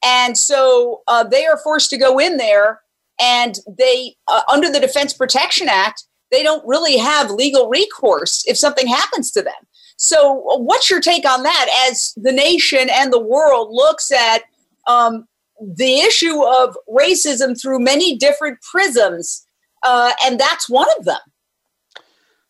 [0.05, 2.81] And so uh, they are forced to go in there
[3.21, 8.57] and they, uh, under the Defense Protection Act, they don't really have legal recourse if
[8.57, 9.53] something happens to them.
[9.97, 14.45] So, what's your take on that as the nation and the world looks at
[14.91, 15.27] um,
[15.61, 19.47] the issue of racism through many different prisms,
[19.83, 21.21] uh, and that's one of them.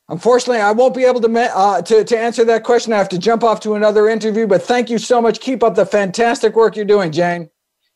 [0.08, 2.92] Unfortunately, I won't be able to, uh, to to answer that question.
[2.92, 4.46] I have to jump off to another interview.
[4.46, 5.38] But thank you so much.
[5.40, 7.48] Keep up the fantastic work you're doing, Jane.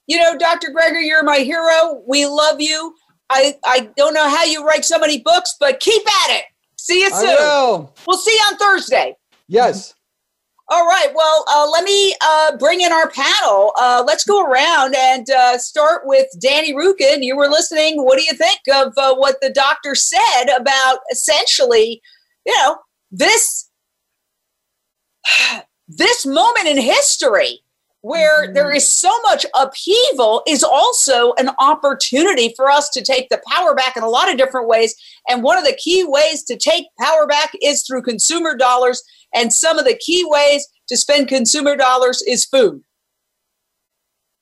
[0.07, 0.69] You know, Dr.
[0.69, 2.03] Greger, you're my hero.
[2.07, 2.95] We love you.
[3.31, 6.45] I I don't know how you write so many books, but keep at it.
[6.79, 7.89] See you soon.
[8.07, 9.17] We'll see you on Thursday.
[9.49, 9.95] Yes.
[10.69, 11.09] All right.
[11.15, 13.73] Well, uh, let me uh, bring in our panel.
[13.79, 17.19] Uh, let's go around and uh, start with Danny Rukin.
[17.21, 18.03] You were listening.
[18.03, 22.01] What do you think of uh, what the doctor said about essentially,
[22.47, 22.79] you know,
[23.11, 23.69] this
[25.89, 27.64] this moment in history
[28.05, 28.53] where mm-hmm.
[28.53, 33.75] there is so much upheaval is also an opportunity for us to take the power
[33.75, 34.95] back in a lot of different ways.
[35.27, 39.03] And one of the key ways to take power back is through consumer dollars
[39.35, 42.83] and some of the key ways to spend consumer dollars is food.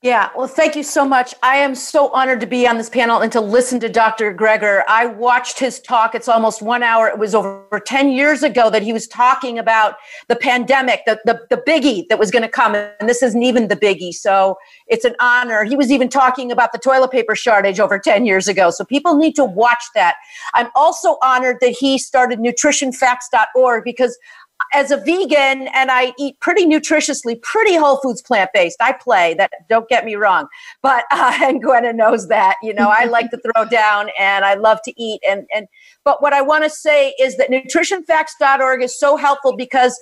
[0.03, 1.33] Yeah, well, thank you so much.
[1.45, 4.35] I am so honored to be on this panel and to listen to Dr.
[4.35, 4.83] Greger.
[4.89, 6.17] I watched his talk.
[6.17, 7.07] It's almost one hour.
[7.07, 9.95] It was over 10 years ago that he was talking about
[10.27, 12.75] the pandemic, the, the, the biggie that was going to come.
[12.75, 14.13] And this isn't even the biggie.
[14.13, 14.57] So
[14.89, 15.63] it's an honor.
[15.63, 18.71] He was even talking about the toilet paper shortage over 10 years ago.
[18.71, 20.17] So people need to watch that.
[20.55, 24.19] I'm also honored that he started nutritionfacts.org because
[24.73, 28.79] as a vegan and I eat pretty nutritiously, pretty whole foods plant based.
[28.81, 29.51] I play that.
[29.69, 30.49] Don't get me wrong,
[30.83, 32.57] but uh, and Gwenna knows that.
[32.63, 35.21] You know, I like to throw down and I love to eat.
[35.29, 35.67] And and
[36.05, 39.99] but what I want to say is that nutritionfacts.org is so helpful because,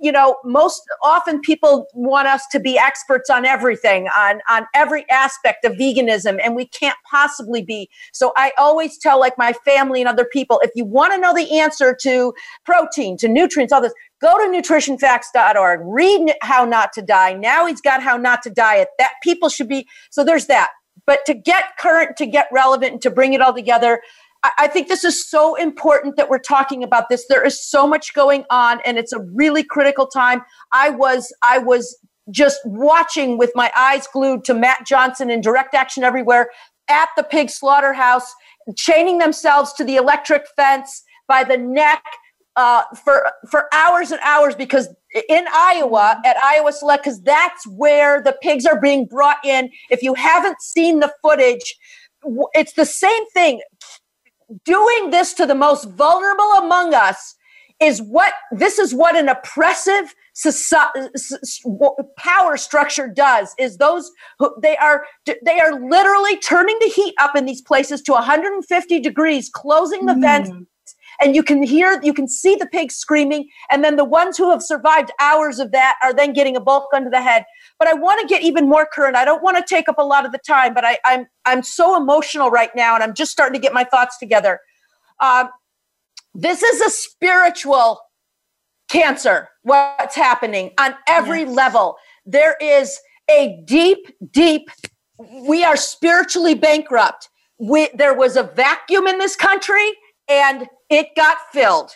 [0.00, 5.08] you know, most often people want us to be experts on everything, on on every
[5.10, 7.88] aspect of veganism, and we can't possibly be.
[8.12, 11.34] So I always tell like my family and other people, if you want to know
[11.34, 17.02] the answer to protein, to nutrients, all this Go to nutritionfacts.org, read How Not to
[17.02, 17.34] Die.
[17.34, 18.88] Now he's got How Not to Diet.
[18.98, 20.70] That people should be, so there's that.
[21.06, 24.00] But to get current, to get relevant, and to bring it all together,
[24.56, 27.26] I think this is so important that we're talking about this.
[27.28, 30.42] There is so much going on, and it's a really critical time.
[30.72, 31.98] I was, I was
[32.30, 36.50] just watching with my eyes glued to Matt Johnson in direct action everywhere
[36.88, 38.32] at the pig slaughterhouse,
[38.76, 42.02] chaining themselves to the electric fence by the neck
[42.58, 44.88] uh, for for hours and hours because
[45.28, 49.70] in Iowa at Iowa Select because that's where the pigs are being brought in.
[49.90, 51.76] If you haven't seen the footage,
[52.54, 53.62] it's the same thing.
[54.64, 57.36] Doing this to the most vulnerable among us
[57.80, 60.12] is what this is what an oppressive
[62.16, 67.36] power structure does is those who they are they are literally turning the heat up
[67.36, 70.22] in these places to 150 degrees closing the mm.
[70.22, 70.50] vents
[71.20, 73.48] and you can hear, you can see the pigs screaming.
[73.70, 76.88] And then the ones who have survived hours of that are then getting a bulk
[76.94, 77.44] under the head.
[77.78, 79.16] But I want to get even more current.
[79.16, 81.62] I don't want to take up a lot of the time, but I, I'm I'm
[81.62, 84.60] so emotional right now, and I'm just starting to get my thoughts together.
[85.20, 85.48] Um,
[86.34, 88.00] this is a spiritual
[88.88, 89.48] cancer.
[89.62, 91.54] What's happening on every yes.
[91.54, 91.96] level?
[92.26, 92.98] There is
[93.30, 94.70] a deep, deep.
[95.18, 97.28] We are spiritually bankrupt.
[97.58, 99.92] We, there was a vacuum in this country
[100.28, 101.92] and it got filled.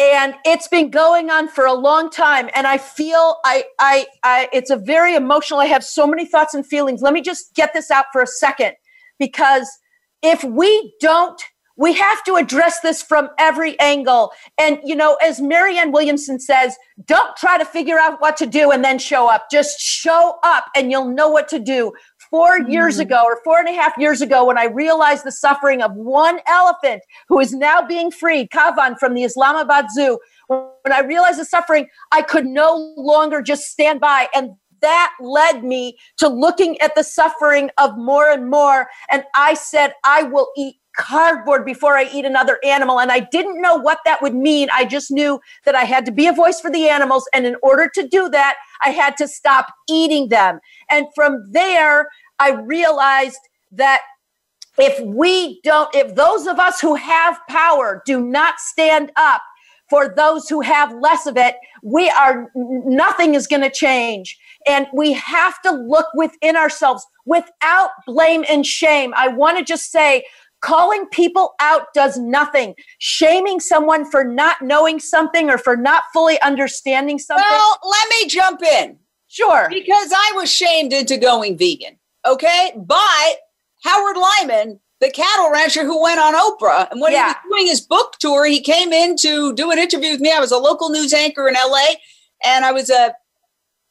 [0.00, 4.48] And it's been going on for a long time and i feel I, I i
[4.52, 7.02] it's a very emotional i have so many thoughts and feelings.
[7.02, 8.74] Let me just get this out for a second
[9.18, 9.68] because
[10.22, 11.40] if we don't
[11.76, 14.32] we have to address this from every angle.
[14.56, 18.70] And you know as marianne williamson says don't try to figure out what to do
[18.70, 19.46] and then show up.
[19.50, 21.92] Just show up and you'll know what to do
[22.30, 22.70] four mm.
[22.70, 25.94] years ago or four and a half years ago when I realized the suffering of
[25.94, 30.18] one elephant who is now being freed, Kaavan from the Islamabad Zoo.
[30.48, 34.28] When I realized the suffering, I could no longer just stand by.
[34.34, 38.88] And that led me to looking at the suffering of more and more.
[39.10, 43.00] And I said, I will eat cardboard before I eat another animal.
[43.00, 44.68] And I didn't know what that would mean.
[44.72, 47.28] I just knew that I had to be a voice for the animals.
[47.32, 50.60] And in order to do that, I had to stop eating them.
[50.90, 52.08] And from there,
[52.38, 53.40] I realized
[53.72, 54.02] that
[54.78, 59.42] if we don't, if those of us who have power do not stand up
[59.90, 64.38] for those who have less of it, we are, nothing is going to change.
[64.66, 69.12] And we have to look within ourselves without blame and shame.
[69.16, 70.24] I want to just say,
[70.60, 72.74] calling people out does nothing.
[72.98, 77.44] Shaming someone for not knowing something or for not fully understanding something.
[77.48, 78.98] Well, let me jump in.
[79.28, 79.68] Sure.
[79.68, 83.34] Because I was shamed into going vegan okay, by
[83.84, 86.90] Howard Lyman, the cattle rancher who went on Oprah.
[86.90, 87.28] And when yeah.
[87.28, 90.32] he was doing his book tour, he came in to do an interview with me.
[90.32, 91.94] I was a local news anchor in LA,
[92.44, 93.14] and I was a,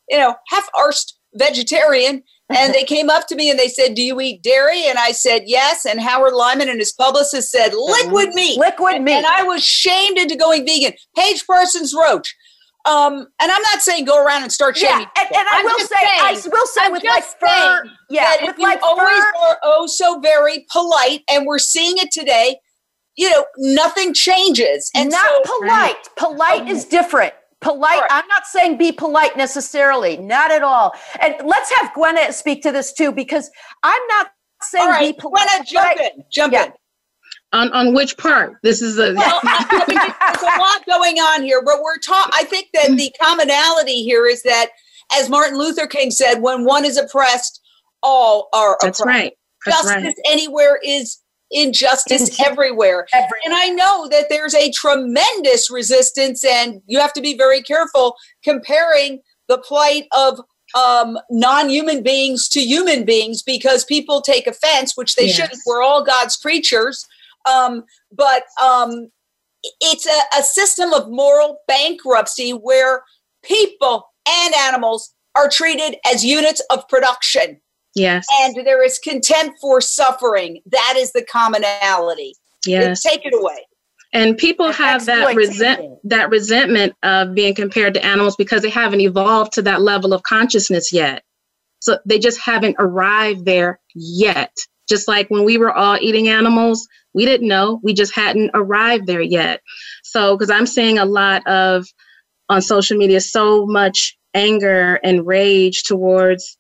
[0.09, 2.23] you know, half-arsed vegetarian.
[2.49, 4.87] And they came up to me and they said, Do you eat dairy?
[4.87, 5.85] And I said, Yes.
[5.85, 8.57] And Howard Lyman and his publicist said, Liquid meat.
[8.57, 9.13] Liquid meat.
[9.13, 10.93] And I was shamed into going vegan.
[11.15, 12.33] Paige Parsons Roach,
[12.87, 15.07] um, and I'm not saying go around and start shaming.
[15.17, 18.35] Yeah, and, and I will say, saying, I will say I'm with like fur, yeah,
[18.43, 22.59] with like always fur, are oh so very polite, and we're seeing it today.
[23.17, 25.95] You know, nothing changes, and not so, polite.
[26.15, 27.33] Polite um, is different.
[27.61, 27.99] Polite.
[28.01, 28.07] Right.
[28.11, 30.93] I'm not saying be polite necessarily, not at all.
[31.21, 33.49] And let's have Gwenna speak to this too, because
[33.83, 34.27] I'm not
[34.61, 35.47] saying right, be polite.
[35.47, 36.65] Gwenna, jump in, jump yeah.
[36.65, 36.71] in.
[37.53, 38.57] On on which part?
[38.61, 42.31] This is a well, I mean, there's a lot going on here, but we're talking.
[42.35, 44.67] I think that the commonality here is that,
[45.13, 47.61] as Martin Luther King said, when one is oppressed,
[48.03, 49.17] all are That's oppressed.
[49.17, 49.33] right.
[49.65, 50.15] That's Justice right.
[50.25, 51.19] anywhere is
[51.51, 53.07] injustice everywhere.
[53.13, 53.39] everywhere.
[53.45, 58.15] And I know that there's a tremendous resistance, and you have to be very careful
[58.43, 60.39] comparing the plight of
[60.75, 65.35] um, non-human beings to human beings because people take offense, which they Yes.
[65.35, 65.61] shouldn't.
[65.65, 67.05] We're all God's creatures,
[67.49, 69.09] um, but um,
[69.79, 73.03] it's a, a system of moral bankruptcy where
[73.43, 77.61] people and animals are treated as units of production,
[77.97, 78.25] Yes.
[78.41, 80.61] and there is contempt for suffering.
[80.67, 82.35] That is the commonality.
[82.65, 83.01] Yes.
[83.01, 83.65] Take it away.
[84.13, 89.01] and people have that resent that resentment of being compared to animals because they haven't
[89.01, 91.23] evolved to that level of consciousness yet
[91.79, 94.53] so they just haven't arrived there yet
[94.89, 99.07] just like when we were all eating animals we didn't know we just hadn't arrived
[99.07, 99.61] there yet
[100.03, 101.85] so because i'm seeing a lot of
[102.49, 106.57] on social media so much anger and rage towards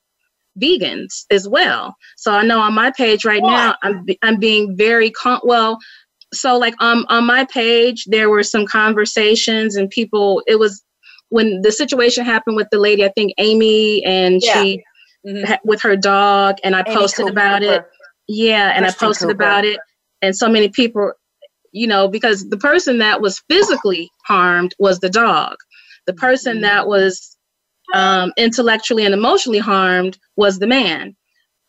[0.61, 1.95] vegans as well.
[2.17, 5.77] So i know on my page right now i'm, I'm being very con- well
[6.33, 10.83] so like um on my page there were some conversations and people it was
[11.29, 14.61] when the situation happened with the lady i think amy and Yeah.
[14.63, 14.83] she
[15.45, 17.83] ha- with her dog and i Amy posted about it.
[18.27, 19.43] Yeah and Christian i posted Cooper.
[19.43, 19.79] about it
[20.21, 21.13] and so many people
[21.71, 25.55] you know because the person that was physically harmed was the dog.
[26.07, 27.36] The person that was
[27.93, 31.15] um, intellectually and emotionally harmed was the man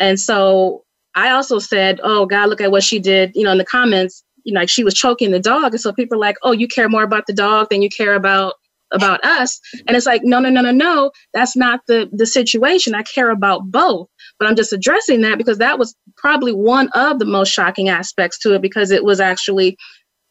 [0.01, 3.59] and so I also said, "Oh God, look at what she did." You know, in
[3.59, 6.37] the comments, you know, like she was choking the dog, and so people are like,
[6.43, 8.55] "Oh, you care more about the dog than you care about
[8.93, 11.11] about us." And it's like, no, no, no, no, no.
[11.35, 12.95] That's not the the situation.
[12.95, 14.09] I care about both,
[14.39, 18.39] but I'm just addressing that because that was probably one of the most shocking aspects
[18.41, 19.77] to it because it was actually,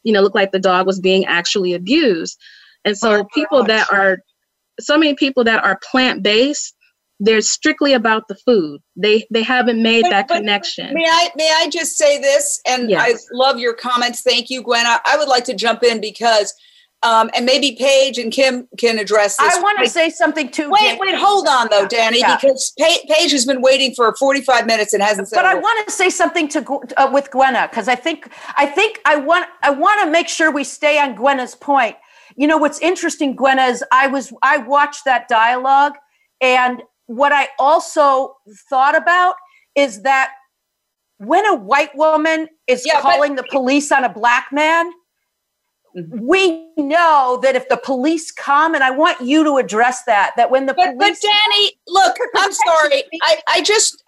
[0.03, 2.38] you know, looked like the dog was being actually abused,
[2.85, 4.19] and so people that are
[4.80, 6.73] so many people that are plant based
[7.19, 8.80] they're strictly about the food.
[8.95, 10.93] They they haven't made that connection.
[10.93, 12.61] May I may I just say this?
[12.67, 13.01] And Yes.
[13.01, 14.21] I love your comments.
[14.21, 14.86] Thank you, Gwen.
[14.86, 16.53] I, I would like to jump in because,
[17.01, 19.51] um, and maybe Paige and Kim can address this.
[19.51, 20.69] I want to say something too.
[20.69, 20.99] Wait, Jane.
[20.99, 22.36] wait, hold on though, Danny, Yeah.
[22.36, 25.38] because Pa- Paige has been waiting for 45 minutes and hasn't said.
[25.38, 26.59] but I want to say something to
[26.97, 30.51] uh, with Gwenna because I think I think I want I want to make sure
[30.51, 31.95] we stay on Gwenna's point.
[32.38, 35.93] You know what's interesting, Gwenna, is I was I watched that dialogue,
[36.39, 38.35] and what I also
[38.69, 39.35] thought about
[39.75, 40.31] is that
[41.17, 44.91] when a white woman is Yeah, but- calling the police on a black man.
[45.97, 46.27] Mm-hmm.
[46.27, 50.51] We know that if the police come, and I want you to address that, that
[50.51, 53.03] when the But, but police Danny, look, I'm sorry.
[53.23, 54.03] I, I just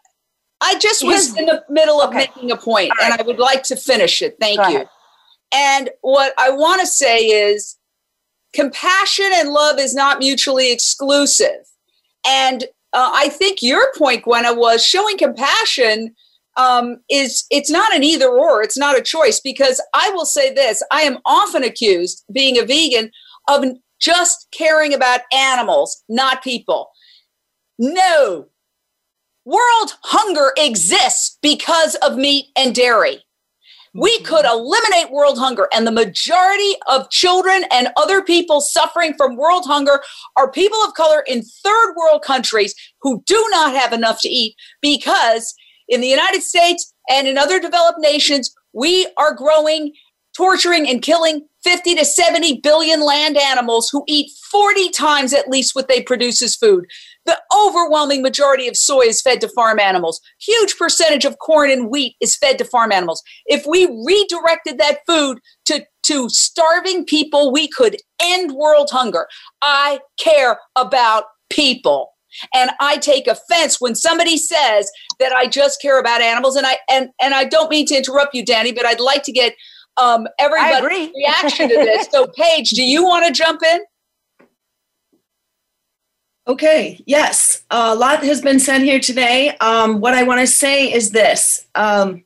[0.61, 2.19] I just was in the middle of Okay.
[2.35, 3.19] making a point, All and.
[3.19, 4.35] I would like to finish it.
[4.39, 4.75] Thank Go you.
[4.75, 4.89] ahead.
[5.51, 7.77] And what I want to say is
[8.53, 11.65] compassion and love is not mutually exclusive.
[12.25, 16.15] And uh, I think your point, Gwenna, was showing compassion
[16.57, 19.39] um, is it's not an either or, it's not a choice.
[19.39, 23.11] Because I will say this: I am often accused, being a vegan,
[23.47, 23.65] of
[23.99, 26.89] just caring about animals, not people.
[27.77, 28.47] No,
[29.45, 33.23] world hunger exists because of meat and dairy.
[33.93, 39.35] We could eliminate world hunger, and the majority of children and other people suffering from
[39.35, 40.01] world hunger
[40.35, 44.55] are people of color in third world countries who do not have enough to eat
[44.81, 45.55] because
[45.87, 49.93] in the United States and in other developed nations, we are growing,
[50.37, 55.75] torturing, and killing 50 to 70 billion land animals who eat 40 times at least
[55.75, 56.85] what they produce as food.
[57.25, 60.19] The overwhelming majority of soy is fed to farm animals.
[60.39, 63.21] Huge percentage of corn and wheat is fed to farm animals.
[63.45, 69.27] If we redirected that food to, to starving people, we could end world hunger.
[69.61, 72.11] I care about people.
[72.53, 74.89] And I take offense when somebody says
[75.19, 76.55] that I just care about animals.
[76.55, 79.31] And I and and I don't mean to interrupt you, Danny, but I'd like to
[79.31, 79.55] get
[79.97, 82.07] um, everybody's reaction to this.
[82.11, 83.81] So, Paige, do you want to jump in?
[86.49, 87.63] Okay, yes.
[87.69, 89.55] a lot has been said here today.
[89.57, 92.23] Um, what I want to say is this um,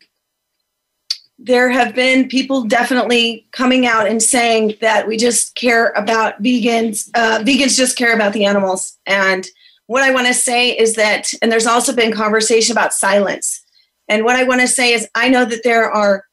[1.37, 7.09] there have been people definitely coming out and saying that we just care about vegans,
[7.15, 8.97] uh, vegans just care about the animals.
[9.05, 9.45] And
[9.87, 13.61] what I want to say is that, and there's also been conversation about silence.
[14.07, 16.23] And what I want to say is, I know that there are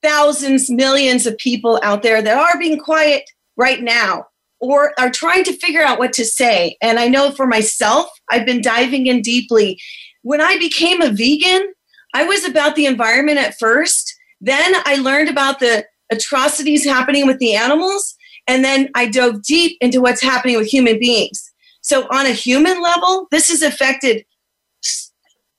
[0.00, 4.26] thousands, millions of people out there that are being quiet right now
[4.60, 6.76] or are trying to figure out what to say.
[6.82, 9.80] And I know for myself, I've been diving in deeply.
[10.22, 11.72] When I became a vegan,
[12.14, 14.14] I was about the environment at first.
[14.40, 18.16] Then I learned about the atrocities happening with the animals.
[18.46, 21.50] And then I dove deep into what's happening with human beings.
[21.82, 24.24] So, on a human level, this has affected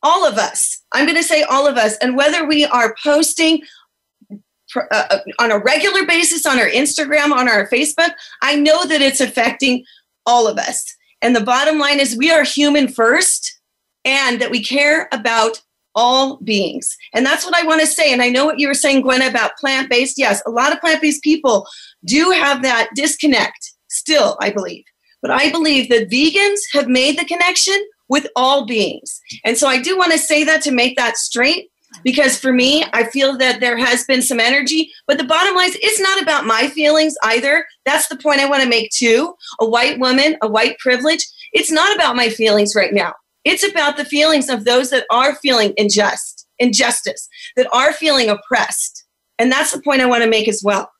[0.04, 0.82] all of us.
[0.92, 1.96] I'm going to say all of us.
[1.98, 3.62] And whether we are posting
[4.76, 8.12] uh, uh, on a regular basis on our Instagram, on our Facebook,
[8.42, 9.84] I know that it's affecting
[10.26, 10.96] all of us.
[11.22, 13.60] And the bottom line is we are human first
[14.06, 15.62] and that we care about
[15.94, 16.96] all beings.
[17.14, 18.14] And that's what I want to say.
[18.14, 20.18] And I know what you were saying, Gwen, about plant based.
[20.18, 21.68] Yes, a lot of plant based people
[22.06, 24.86] do have that disconnect still, I believe.
[25.22, 29.22] But I believe that vegans have made the connection with all beings.
[29.46, 31.71] And so I do want to say that to make that straight
[32.04, 34.92] because for me, I feel that there has been some energy.
[35.08, 37.66] But the bottom line is, it's not about my feelings either.
[37.86, 39.34] That's the point I want to make too.
[39.60, 43.14] A white woman, a white privilege, it's not about my feelings right now.
[43.44, 49.06] It's about the feelings of those that are feeling unjust, injustice, that are feeling oppressed.
[49.40, 50.92] And that's the point I want to make as well.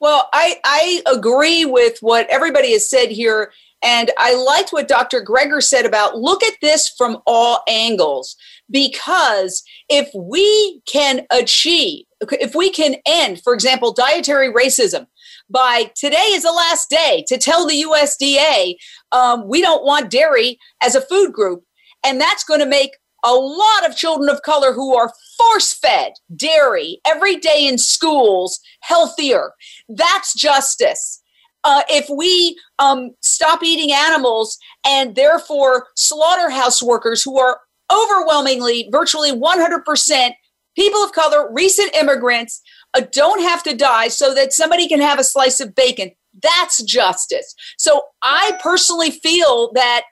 [0.00, 3.52] Well, I, I agree with what everybody has said here.
[3.82, 5.22] And I liked what Dr.
[5.24, 8.36] Greger said about look at this from all angles.
[8.70, 15.06] Because if we can achieve, if we can end, for example, dietary racism,
[15.48, 18.74] by today is the last day to tell the USDA
[19.12, 21.62] um, we don't want dairy as a food group.
[22.04, 26.12] And that's going to make a lot of children of color who are force fed
[26.34, 29.52] dairy every day in schools healthier.
[29.88, 31.22] That's justice.
[31.64, 34.56] Uh, if we um, stop eating animals
[34.86, 37.60] and therefore slaughterhouse workers who are
[37.92, 40.30] overwhelmingly, virtually 100%
[40.76, 42.60] people of color, recent immigrants,
[42.94, 46.12] uh, don't have to die so that somebody can have a slice of bacon.
[46.42, 47.54] That's justice.
[47.78, 50.02] So I personally feel that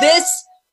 [0.00, 0.30] this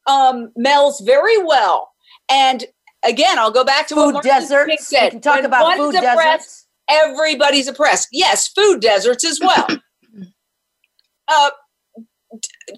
[0.07, 1.89] um, melds very well.
[2.29, 2.65] And
[3.03, 4.87] again, I'll go back to food what deserts.
[4.87, 5.05] said.
[5.05, 6.67] We can talk when about food deserts.
[6.89, 8.09] Everybody's oppressed.
[8.11, 9.67] Yes, food deserts as well.
[11.27, 11.51] uh,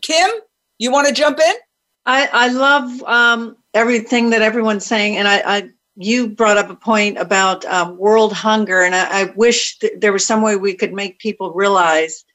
[0.02, 0.30] Kim,
[0.78, 1.54] you want to jump in?
[2.06, 6.76] I, I love um, everything that everyone's saying, and I, I you brought up a
[6.76, 10.76] point about um, world hunger, and I, I wish th- there was some way we
[10.76, 12.26] could make people realize,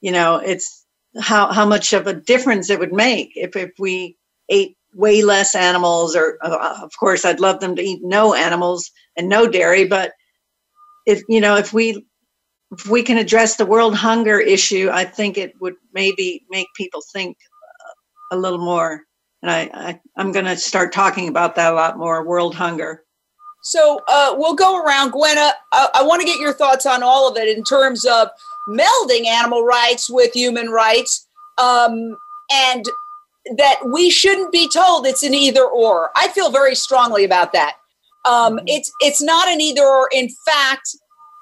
[0.00, 0.84] you know, it's
[1.20, 4.16] how how much of a difference it would make if if we
[4.50, 8.90] ate way less animals, or uh, of course, I'd love them to eat no animals
[9.16, 10.12] and no dairy, but
[11.06, 12.06] if you know if we
[12.72, 17.02] if we can address the world hunger issue, I think it would maybe make people
[17.12, 17.38] think
[18.32, 19.05] a little more.
[19.42, 22.24] And I, I I'm going to start talking about that a lot more.
[22.24, 23.04] World hunger.
[23.62, 25.12] So uh, we'll go around.
[25.12, 28.28] Gwenna, I, I want to get your thoughts on all of it in terms of
[28.68, 31.26] melding animal rights with human rights,
[31.58, 32.16] um,
[32.52, 32.84] and
[33.56, 36.10] that we shouldn't be told it's an either or.
[36.16, 37.76] I feel very strongly about that.
[38.24, 40.08] Um, it's it's not an either or.
[40.12, 40.88] In fact,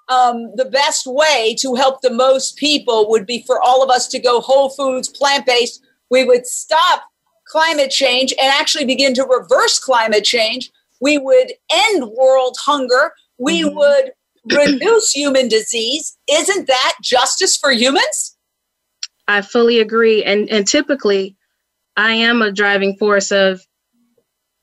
[0.09, 4.09] um, the best way to help the most people would be for all of us
[4.09, 5.83] to go whole foods, plant based.
[6.11, 7.03] We would stop
[7.55, 10.73] climate change and actually begin to reverse climate change.
[11.01, 13.13] We would end world hunger.
[13.39, 13.77] We mm-hmm.
[13.77, 14.13] would
[14.53, 16.17] reduce human disease.
[16.29, 18.37] Isn't that justice for humans?
[19.29, 20.25] I fully agree.
[20.25, 21.37] And and typically
[21.97, 23.61] I am a driving force of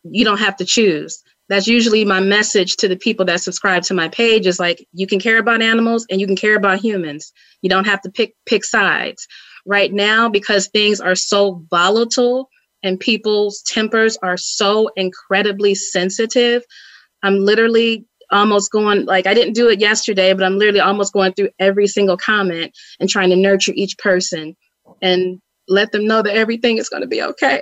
[0.03, 1.23] you don't have to choose.
[1.47, 5.07] That's usually my message to the people that subscribe to my page is like you
[5.07, 7.31] can care about animals and you can care about humans.
[7.61, 9.25] You don't have to pick pick sides.
[9.65, 12.49] Right now because things are so volatile
[12.83, 16.63] and people's tempers are so incredibly sensitive,
[17.23, 21.33] I'm literally almost going like I didn't do it yesterday, but I'm literally almost going
[21.33, 24.55] through every single comment and trying to nurture each person
[25.01, 27.61] and let them know that everything is going to be okay.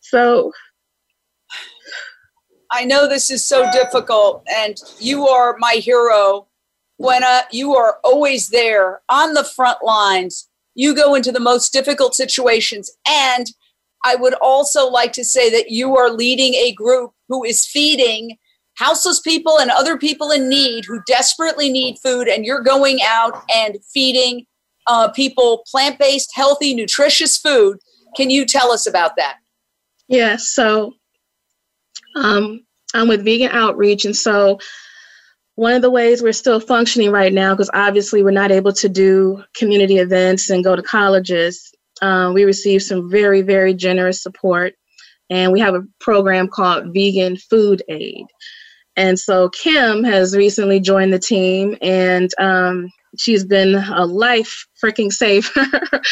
[0.00, 0.52] So
[2.70, 6.46] I know this is so difficult, and you are my hero.
[7.00, 10.48] Gwenna, you are always there on the front lines.
[10.74, 12.90] You go into the most difficult situations.
[13.08, 13.46] And
[14.04, 18.38] I would also like to say that you are leading a group who is feeding
[18.74, 22.28] houseless people and other people in need who desperately need food.
[22.28, 24.46] And you're going out and feeding
[24.86, 27.78] uh, people plant based, healthy, nutritious food.
[28.16, 29.36] Can you tell us about that?
[30.08, 30.94] Yeah, so
[32.16, 34.04] um, I'm with Vegan Outreach.
[34.04, 34.58] And so
[35.54, 38.88] one of the ways we're still functioning right now, because obviously we're not able to
[38.88, 41.72] do community events and go to colleges,
[42.02, 44.74] um, we receive some very, very generous support.
[45.28, 48.26] And we have a program called Vegan Food Aid.
[48.96, 55.12] And so Kim has recently joined the team, and um, she's been a life freaking
[55.12, 55.50] saver.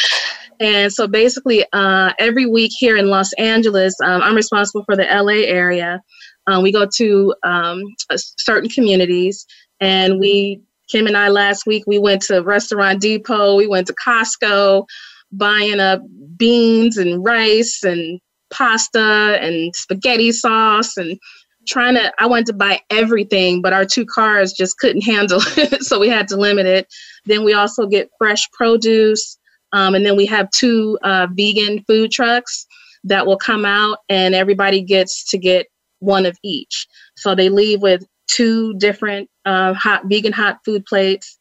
[0.59, 5.03] and so basically, uh, every week here in Los Angeles, um, I'm responsible for the
[5.03, 6.01] LA area.
[6.47, 7.83] Um, we go to um,
[8.15, 9.45] certain communities,
[9.79, 13.93] and we, Kim and I last week, we went to Restaurant Depot, we went to
[13.93, 14.85] Costco,
[15.31, 16.01] buying up
[16.37, 18.19] beans and rice and
[18.51, 21.19] pasta and spaghetti sauce and
[21.67, 25.83] trying to i wanted to buy everything but our two cars just couldn't handle it
[25.83, 26.87] so we had to limit it
[27.25, 29.37] then we also get fresh produce
[29.71, 32.65] Um, and then we have two uh, vegan food trucks
[33.03, 35.67] that will come out, and everybody gets to get
[35.99, 36.87] one of each.
[37.17, 41.37] So they leave with two different uh, hot vegan hot food plates,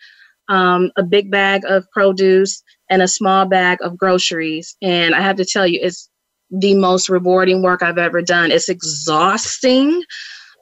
[0.49, 4.77] um, a big bag of produce, and a small bag of groceries.
[4.83, 6.09] And I have to tell you, it's
[6.51, 8.51] the most rewarding work I've ever done.
[8.51, 10.03] It's exhausting,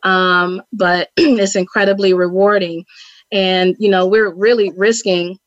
[0.03, 2.85] um, but it's incredibly rewarding.
[3.33, 5.39] And, you know, we're really risking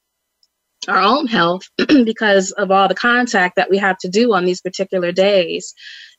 [0.88, 4.62] our own health because of all the contact that we have to do on these
[4.62, 5.74] particular days.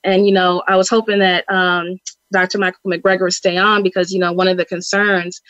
[0.04, 1.98] And, you know, I was hoping that um,
[2.32, 2.58] Dr.
[2.58, 5.40] Michael Greger would stay on because, you know, one of the concerns,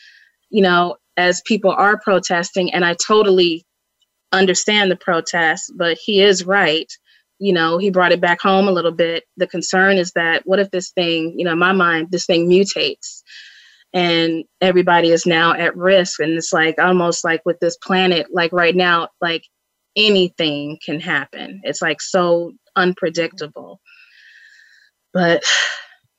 [0.50, 3.64] you know, as people are protesting, and I totally
[4.32, 6.90] understand the protest, but he is right.
[7.38, 9.24] You know, he brought it back home a little bit.
[9.36, 12.48] The concern is that what if this thing, you know, in my mind, this thing
[12.48, 13.22] mutates
[13.92, 16.20] and everybody is now at risk.
[16.20, 19.42] And it's like almost like with this planet, like right now, like
[19.96, 21.60] anything can happen.
[21.64, 23.80] It's like so unpredictable.
[25.12, 25.42] But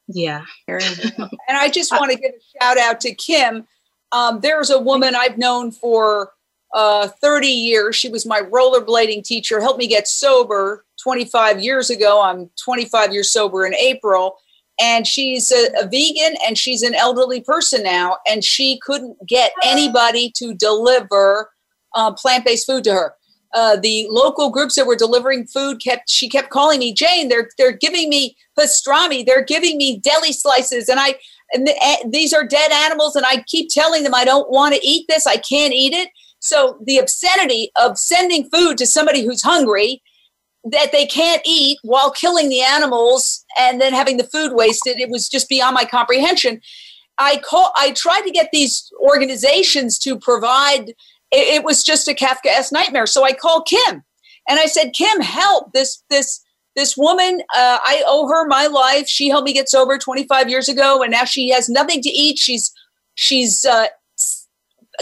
[0.07, 0.43] yeah.
[0.67, 3.65] and I just want to give a shout out to Kim.
[4.11, 6.31] Um, there's a woman I've known for
[6.73, 7.95] uh, 30 years.
[7.95, 12.21] She was my rollerblading teacher, helped me get sober 25 years ago.
[12.21, 14.37] I'm 25 years sober in April.
[14.79, 19.51] And she's a, a, vegan and she's an elderly person now and she couldn't get
[19.63, 21.51] anybody to deliver
[21.93, 23.13] uh, plant-based food to her.
[23.53, 27.49] Uh, the local groups that were delivering food kept she kept calling me jane they're
[27.57, 29.25] they're giving me pastrami.
[29.25, 30.87] They're giving me deli slices.
[30.87, 31.15] And i
[31.51, 34.73] and the, uh, these are dead animals and i keep telling them i don't want
[34.73, 35.27] to eat this.
[35.27, 36.09] I can't eat it
[36.41, 40.01] so the obscenity of sending food to somebody who's hungry
[40.63, 45.09] that they can't eat while killing the animals and then having the food wasted it
[45.09, 46.59] was just beyond my comprehension.
[47.17, 50.95] I call i tried to get these organizations to provide it,
[51.31, 53.05] it was just a kafkaesque nightmare.
[53.05, 54.03] So i called kim
[54.49, 56.43] and i said kim help this this
[56.75, 59.07] this woman uh, i owe her my life.
[59.07, 62.39] She helped me get sober 25 years ago and now she has nothing to eat.
[62.39, 62.71] She's
[63.13, 63.87] she's uh,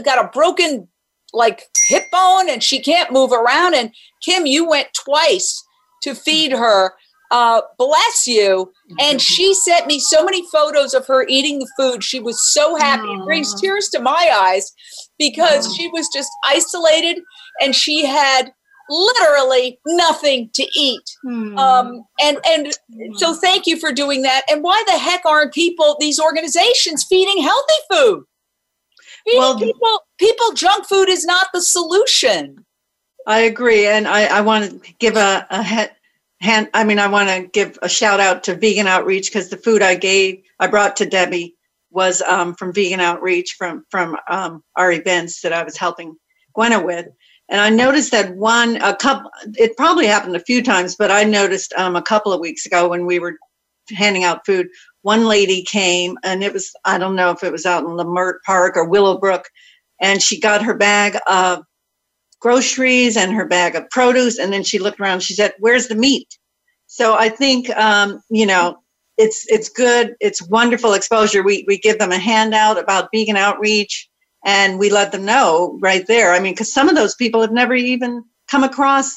[0.04, 0.90] got a broken
[1.34, 3.76] like hip bone and she can't move around.
[3.76, 5.64] And Kim, you went twice
[6.04, 6.94] to feed her.
[7.32, 8.72] Uh, bless you.
[9.00, 12.04] And she sent me so many photos of her eating the food.
[12.04, 13.08] She was so happy.
[13.08, 14.72] It brings tears to my eyes
[15.20, 17.22] because she was just isolated
[17.62, 18.52] and she had
[18.90, 21.04] literally nothing to eat.
[21.60, 22.74] Um, and and
[23.18, 24.42] so thank you for doing that.
[24.50, 28.24] And why the heck aren't people, these organizations, feeding healthy food?
[29.38, 32.66] Well, people people junk food is not the solution.
[33.28, 35.62] I agree, and I, I want to give a, a
[36.42, 36.70] hand.
[36.74, 39.82] I mean, I want to give a shout out to Vegan Outreach because the food
[39.82, 41.56] I gave, I brought to Debbie
[41.92, 46.16] was um, from Vegan Outreach from from um, our events that I was helping
[46.56, 47.08] Gwenna with.
[47.50, 51.24] And I noticed that one, a couple, it probably happened a few times, but I
[51.24, 53.38] noticed um, a couple of weeks ago when we were
[53.90, 54.68] handing out food,
[55.10, 58.44] one lady came and it was, I don't know if it was out in Leimert
[58.46, 59.46] Park or Willowbrook,
[60.00, 61.64] and she got her bag of
[62.40, 64.38] groceries and her bag of produce.
[64.38, 66.38] And then she looked around, she said, Where's the meat?
[66.86, 68.78] So I think, um, you know,
[69.18, 70.14] it's it's good.
[70.20, 71.42] It's wonderful exposure.
[71.42, 74.08] We we give them a handout about vegan outreach,
[74.46, 76.34] and we let them know right there.
[76.34, 79.10] I mean, because some of those people have never even come across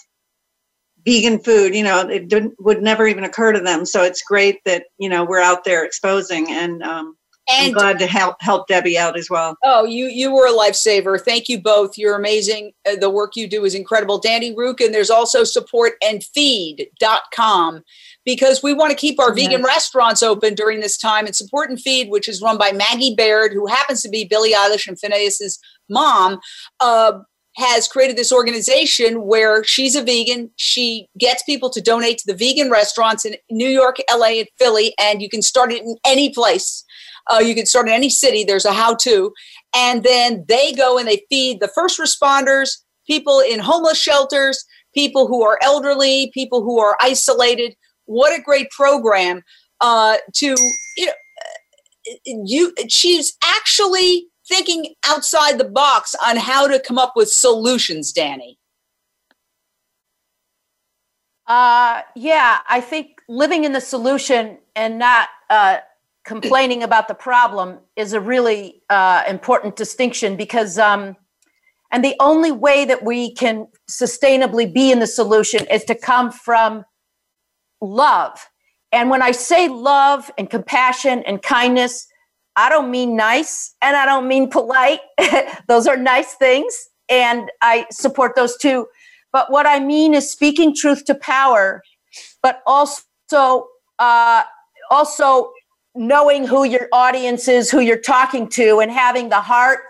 [1.05, 4.85] vegan food you know it would never even occur to them so it's great that
[4.99, 7.17] you know we're out there exposing and um,
[7.51, 9.57] and I'm glad to help help Debbie out as well.
[9.65, 11.21] Oh, you you were a lifesaver.
[11.21, 11.99] Thank you both.
[11.99, 12.73] You're amazing.
[12.89, 14.19] Uh, the work you do is incredible.
[14.19, 17.83] Danny Rook, and there's also support and feed.com
[18.25, 19.65] because we want to keep our vegan yes.
[19.65, 21.27] restaurants open during this time.
[21.27, 24.53] And support and feed, which is run by Maggie Baird, who happens to be Billie
[24.53, 26.39] Eilish and Finneas's mom.
[26.79, 27.21] Uh,
[27.57, 30.51] has created this organization where she's a vegan.
[30.57, 34.95] She gets people to donate to the vegan restaurants in New York, LA, and Philly,
[34.99, 36.85] and you can start it in any place.
[37.31, 38.43] Uh, you can start in any city.
[38.45, 39.33] There's a how to.
[39.75, 45.27] And then they go and they feed the first responders, people in homeless shelters, people
[45.27, 47.77] who are elderly, people who are isolated.
[48.07, 49.43] What a great program
[49.81, 50.57] uh, to,
[50.97, 51.13] you know,
[52.25, 58.59] you, she's actually thinking outside the box on how to come up with solutions, Danny?
[61.47, 65.79] Uh, yeah, I think living in the solution and not uh,
[66.25, 71.17] complaining about the problem is a really uh, important distinction because, um,
[71.91, 76.31] and the only way that we can sustainably be in the solution is to come
[76.31, 76.85] from
[77.81, 78.49] love.
[78.93, 82.07] And when I say love and compassion and kindness,
[82.57, 85.01] I don't mean nice and I don't mean polite.
[85.69, 86.75] those are nice things.
[87.09, 88.87] And I support those too.
[89.33, 91.83] but what I mean is speaking truth to power,
[92.43, 93.67] but also
[93.99, 94.43] uh,
[94.91, 95.53] also
[95.95, 99.81] knowing who your audience is, who you're talking to, and having the heart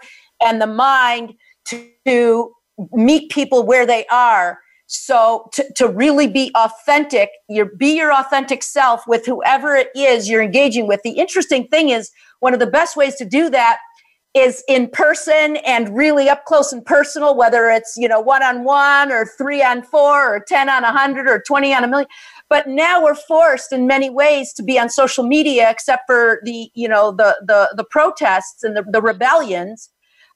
[0.45, 1.35] and the mind
[1.67, 2.53] to, to
[2.93, 4.61] meet people where they are.
[4.87, 10.29] So to, to really be authentic, you be your authentic self with whoever it is
[10.29, 11.01] you're engaging with.
[11.03, 12.11] The interesting thing is
[12.41, 13.79] one of the best ways to do that
[14.35, 18.65] is in person and really up close and personal, whether it's, you know, one on
[18.65, 22.09] one or three on four or 10 on a hundred or 20 on a million.
[22.49, 26.71] But now we're forced in many ways to be on social media, except for the,
[26.75, 29.91] you know, the, the, the protests and the, the rebellions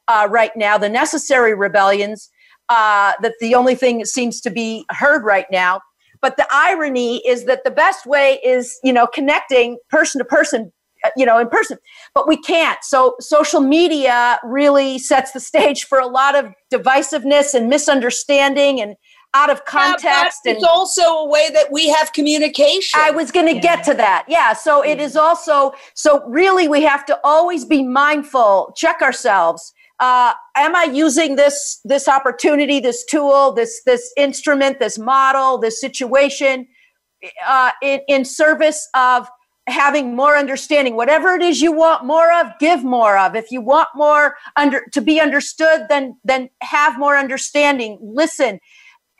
[0.08, 2.30] uh, right now, the necessary rebellions,
[2.68, 5.80] uh, that the only thing that seems to be heard right now.
[6.22, 10.72] But the irony is that the best way is, you know, connecting person to person,
[11.04, 11.78] uh, you know, in person.
[12.14, 12.78] But we can't.
[12.82, 18.96] So social media really sets the stage for a lot of divisiveness and misunderstanding and
[19.34, 20.40] out of context.
[20.44, 22.98] Yeah, and it's also a way that we have communication.
[22.98, 23.60] I was going to yeah.
[23.60, 24.24] get to that.
[24.26, 24.54] Yeah.
[24.54, 30.34] So it is also, so really we have to always be mindful, check ourselves uh,
[30.56, 36.66] am I using this this opportunity, this tool, this this instrument, this model, this situation
[37.46, 39.28] uh, in, in service of
[39.66, 40.96] having more understanding?
[40.96, 43.34] Whatever it is you want more of, give more of.
[43.34, 47.98] If you want more under to be understood, then then have more understanding.
[48.02, 48.60] Listen,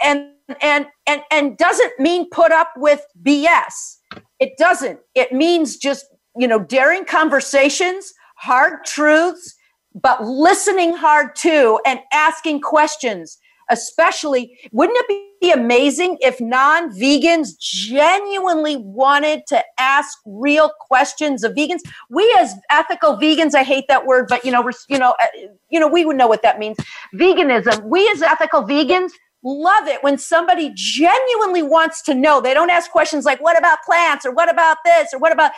[0.03, 0.29] and
[0.61, 3.97] and and and doesn't mean put up with BS.
[4.39, 5.01] It doesn't.
[5.15, 6.05] It means just
[6.37, 9.56] you know daring conversations, hard truths
[9.97, 13.39] but listening hard too and asking questions
[13.71, 21.81] especially wouldn't it be amazing if non-vegans genuinely wanted to ask real questions of vegans?
[22.09, 25.27] We as ethical vegans i hate that word but you know we're you know uh,
[25.71, 26.77] you know we would know what that means.
[27.15, 29.11] Veganism we as ethical vegans
[29.43, 32.41] love it when somebody genuinely wants to know.
[32.41, 34.27] They don't ask questions like what about plants?
[34.27, 35.13] or what about this?
[35.13, 35.53] or what about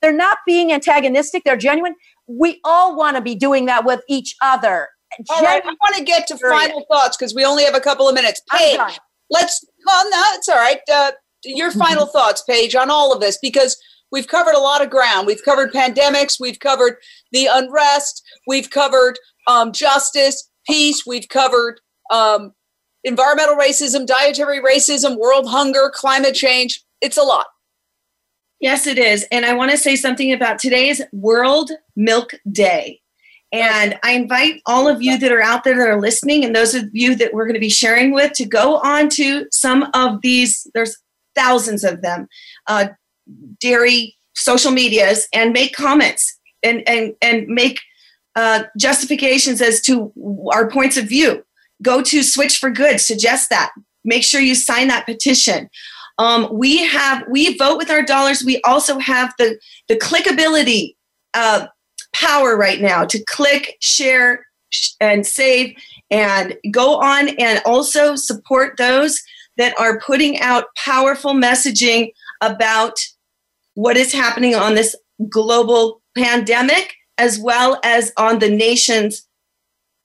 [0.00, 1.44] they're not being antagonistic.
[1.44, 1.94] They're genuine
[2.38, 4.88] we all want to be doing that with each other.
[5.28, 8.08] All right, I want to get to final thoughts because we only have a couple
[8.08, 8.40] of minutes.
[8.50, 8.78] Paige,
[9.30, 9.64] let's.
[9.84, 10.78] Well, no, it's all right.
[10.92, 11.12] Uh,
[11.44, 13.76] your final thoughts, Paige, on all of this because
[14.12, 15.26] we've covered a lot of ground.
[15.26, 16.38] We've covered pandemics.
[16.38, 16.96] We've covered
[17.32, 18.22] the unrest.
[18.46, 19.18] We've covered
[19.48, 21.04] um, justice, peace.
[21.04, 21.80] We've covered
[22.12, 22.52] um,
[23.02, 26.84] environmental racism, dietary racism, world hunger, climate change.
[27.00, 27.46] It's a lot.
[28.60, 29.26] Yes, it is.
[29.32, 33.00] And I want to say something about today's World Milk Day.
[33.52, 36.74] And I invite all of you that are out there that are listening and those
[36.74, 40.20] of you that we're going to be sharing with to go on to some of
[40.20, 40.96] these, there's
[41.34, 42.28] thousands of them,
[42.68, 42.88] uh,
[43.58, 47.80] dairy social medias and make comments and, and, and make
[48.36, 50.12] uh, justifications as to
[50.52, 51.44] our points of view.
[51.82, 53.72] Go to Switch for Good, suggest that.
[54.04, 55.70] Make sure you sign that petition.
[56.20, 58.44] Um, we have we vote with our dollars.
[58.44, 59.58] We also have the
[59.88, 60.94] the clickability
[61.32, 61.66] uh,
[62.14, 64.44] power right now to click, share,
[65.00, 65.74] and save,
[66.10, 69.22] and go on and also support those
[69.56, 72.12] that are putting out powerful messaging
[72.42, 72.98] about
[73.72, 74.94] what is happening on this
[75.30, 79.26] global pandemic as well as on the nation's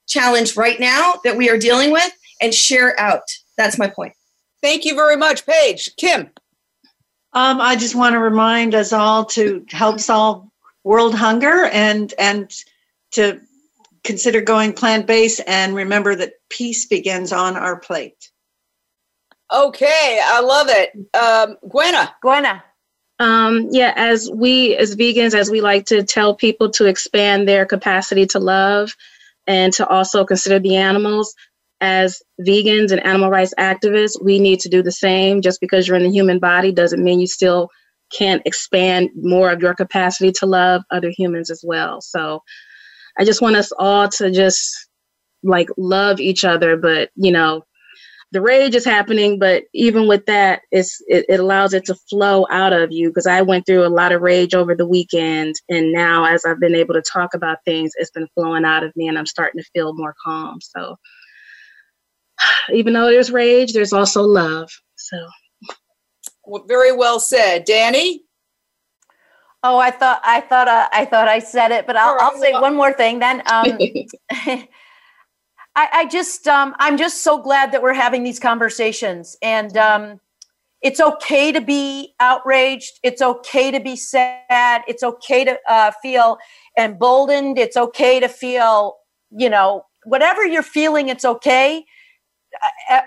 [0.08, 2.10] challenge right now that we are dealing with
[2.40, 3.22] and share out.
[3.58, 4.14] That's my point.
[4.62, 5.94] Thank you very much, Paige.
[5.96, 6.30] Kim.
[7.32, 10.48] Um, I just want to remind us all to help solve
[10.84, 12.50] world hunger and and
[13.12, 13.40] to
[14.04, 18.30] consider going plant based and remember that peace begins on our plate.
[19.52, 20.90] Okay, I love it.
[21.14, 22.14] Um, Gwenna.
[22.24, 22.62] Gwenna.
[23.18, 27.64] Um, yeah, as we as vegans, as we like to tell people to expand their
[27.64, 28.94] capacity to love
[29.46, 31.34] and to also consider the animals,
[31.80, 35.42] as vegans and animal rights activists, we need to do the same.
[35.42, 37.68] Just because you're in the human body doesn't mean you still
[38.16, 42.00] can't expand more of your capacity to love other humans as well.
[42.00, 42.40] So
[43.18, 44.88] I just want us all to just
[45.42, 47.64] like love each other, but you know,
[48.32, 52.46] the rage is happening, but even with that, it's it, it allows it to flow
[52.50, 53.08] out of you.
[53.08, 56.58] Because I went through a lot of rage over the weekend, and now as I've
[56.60, 59.60] been able to talk about things, it's been flowing out of me, and I'm starting
[59.60, 60.58] to feel more calm.
[60.60, 60.96] So
[62.72, 64.70] even though there's rage, there's also love.
[64.96, 65.16] So,
[66.44, 68.22] well, very well said, Danny.
[69.62, 72.38] Oh, I thought I thought uh, I thought I said it, but I'll, right, I'll
[72.38, 73.42] say one more thing then.
[73.50, 73.78] Um,
[75.78, 80.20] I, I, just um, I'm just so glad that we're having these conversations, and um,
[80.82, 83.00] it's okay to be outraged.
[83.02, 84.82] It's okay to be sad.
[84.86, 86.38] It's okay to uh, feel
[86.78, 87.58] emboldened.
[87.58, 88.98] It's okay to feel,
[89.30, 91.08] you know, whatever you're feeling.
[91.08, 91.84] It's okay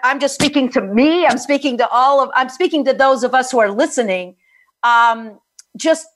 [0.03, 1.25] I'm just speaking to me.
[1.25, 2.29] I'm speaking to all of.
[2.35, 4.35] I'm speaking to those of us who are listening.
[4.83, 5.39] Um,
[5.77, 6.07] just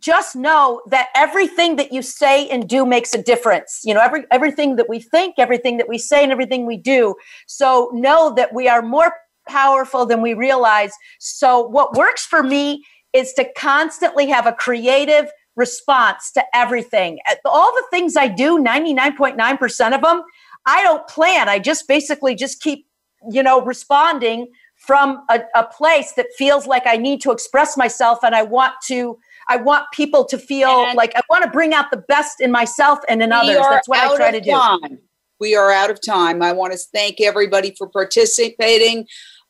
[0.00, 3.80] just know that everything that you say and do makes a difference.
[3.84, 7.14] You know, every everything that we think, everything that we say, and everything we do.
[7.46, 9.12] So know that we are more
[9.48, 10.92] powerful than we realize.
[11.18, 17.18] So what works for me is to constantly have a creative response to everything.
[17.44, 20.22] All the things I do, 99.9% of them,
[20.66, 21.48] I don't plan.
[21.48, 22.86] I just basically just keep,
[23.30, 28.18] you know, responding from a, a place that feels like I need to express myself
[28.24, 31.74] and I want to I want people to feel and like I want to bring
[31.74, 33.56] out the best in myself and in others.
[33.56, 34.50] That's what I try to do.
[34.50, 34.98] Time.
[35.40, 36.42] We are out of time.
[36.42, 39.06] I want to thank everybody for participating.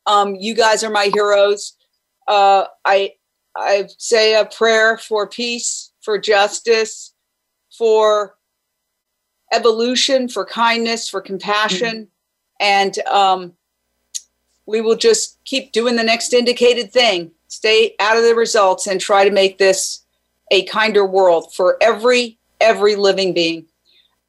[0.07, 1.77] Um, you guys are my heroes.
[2.27, 3.13] Uh, I
[3.57, 7.15] I say a prayer for peace, for justice,
[7.77, 8.35] for
[9.53, 12.65] evolution, for kindness, for compassion, mm-hmm.
[12.65, 13.53] and um,
[14.67, 17.31] we will just keep doing the next indicated thing.
[17.49, 20.05] Stay out of the results and try to make this
[20.51, 23.67] a kinder world for every every living being.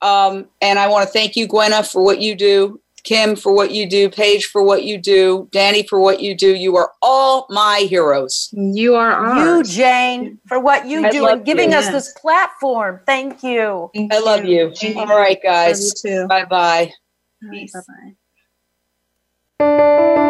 [0.01, 3.71] Um, and I want to thank you, Gwenna, for what you do Kim for what
[3.71, 6.55] you do, Paige for what you do, Danny for what you do.
[6.55, 8.49] You are all my heroes.
[8.53, 9.69] You are ours.
[9.69, 11.77] You, Jane, for what you I do and giving you.
[11.77, 11.93] us yes.
[11.93, 13.01] this platform.
[13.05, 13.91] Thank you.
[13.93, 14.73] Thank I love you.
[14.81, 14.99] you.
[14.99, 15.93] All right, guys.
[16.01, 16.91] Bye bye.
[17.41, 17.67] Bye
[19.59, 20.29] bye.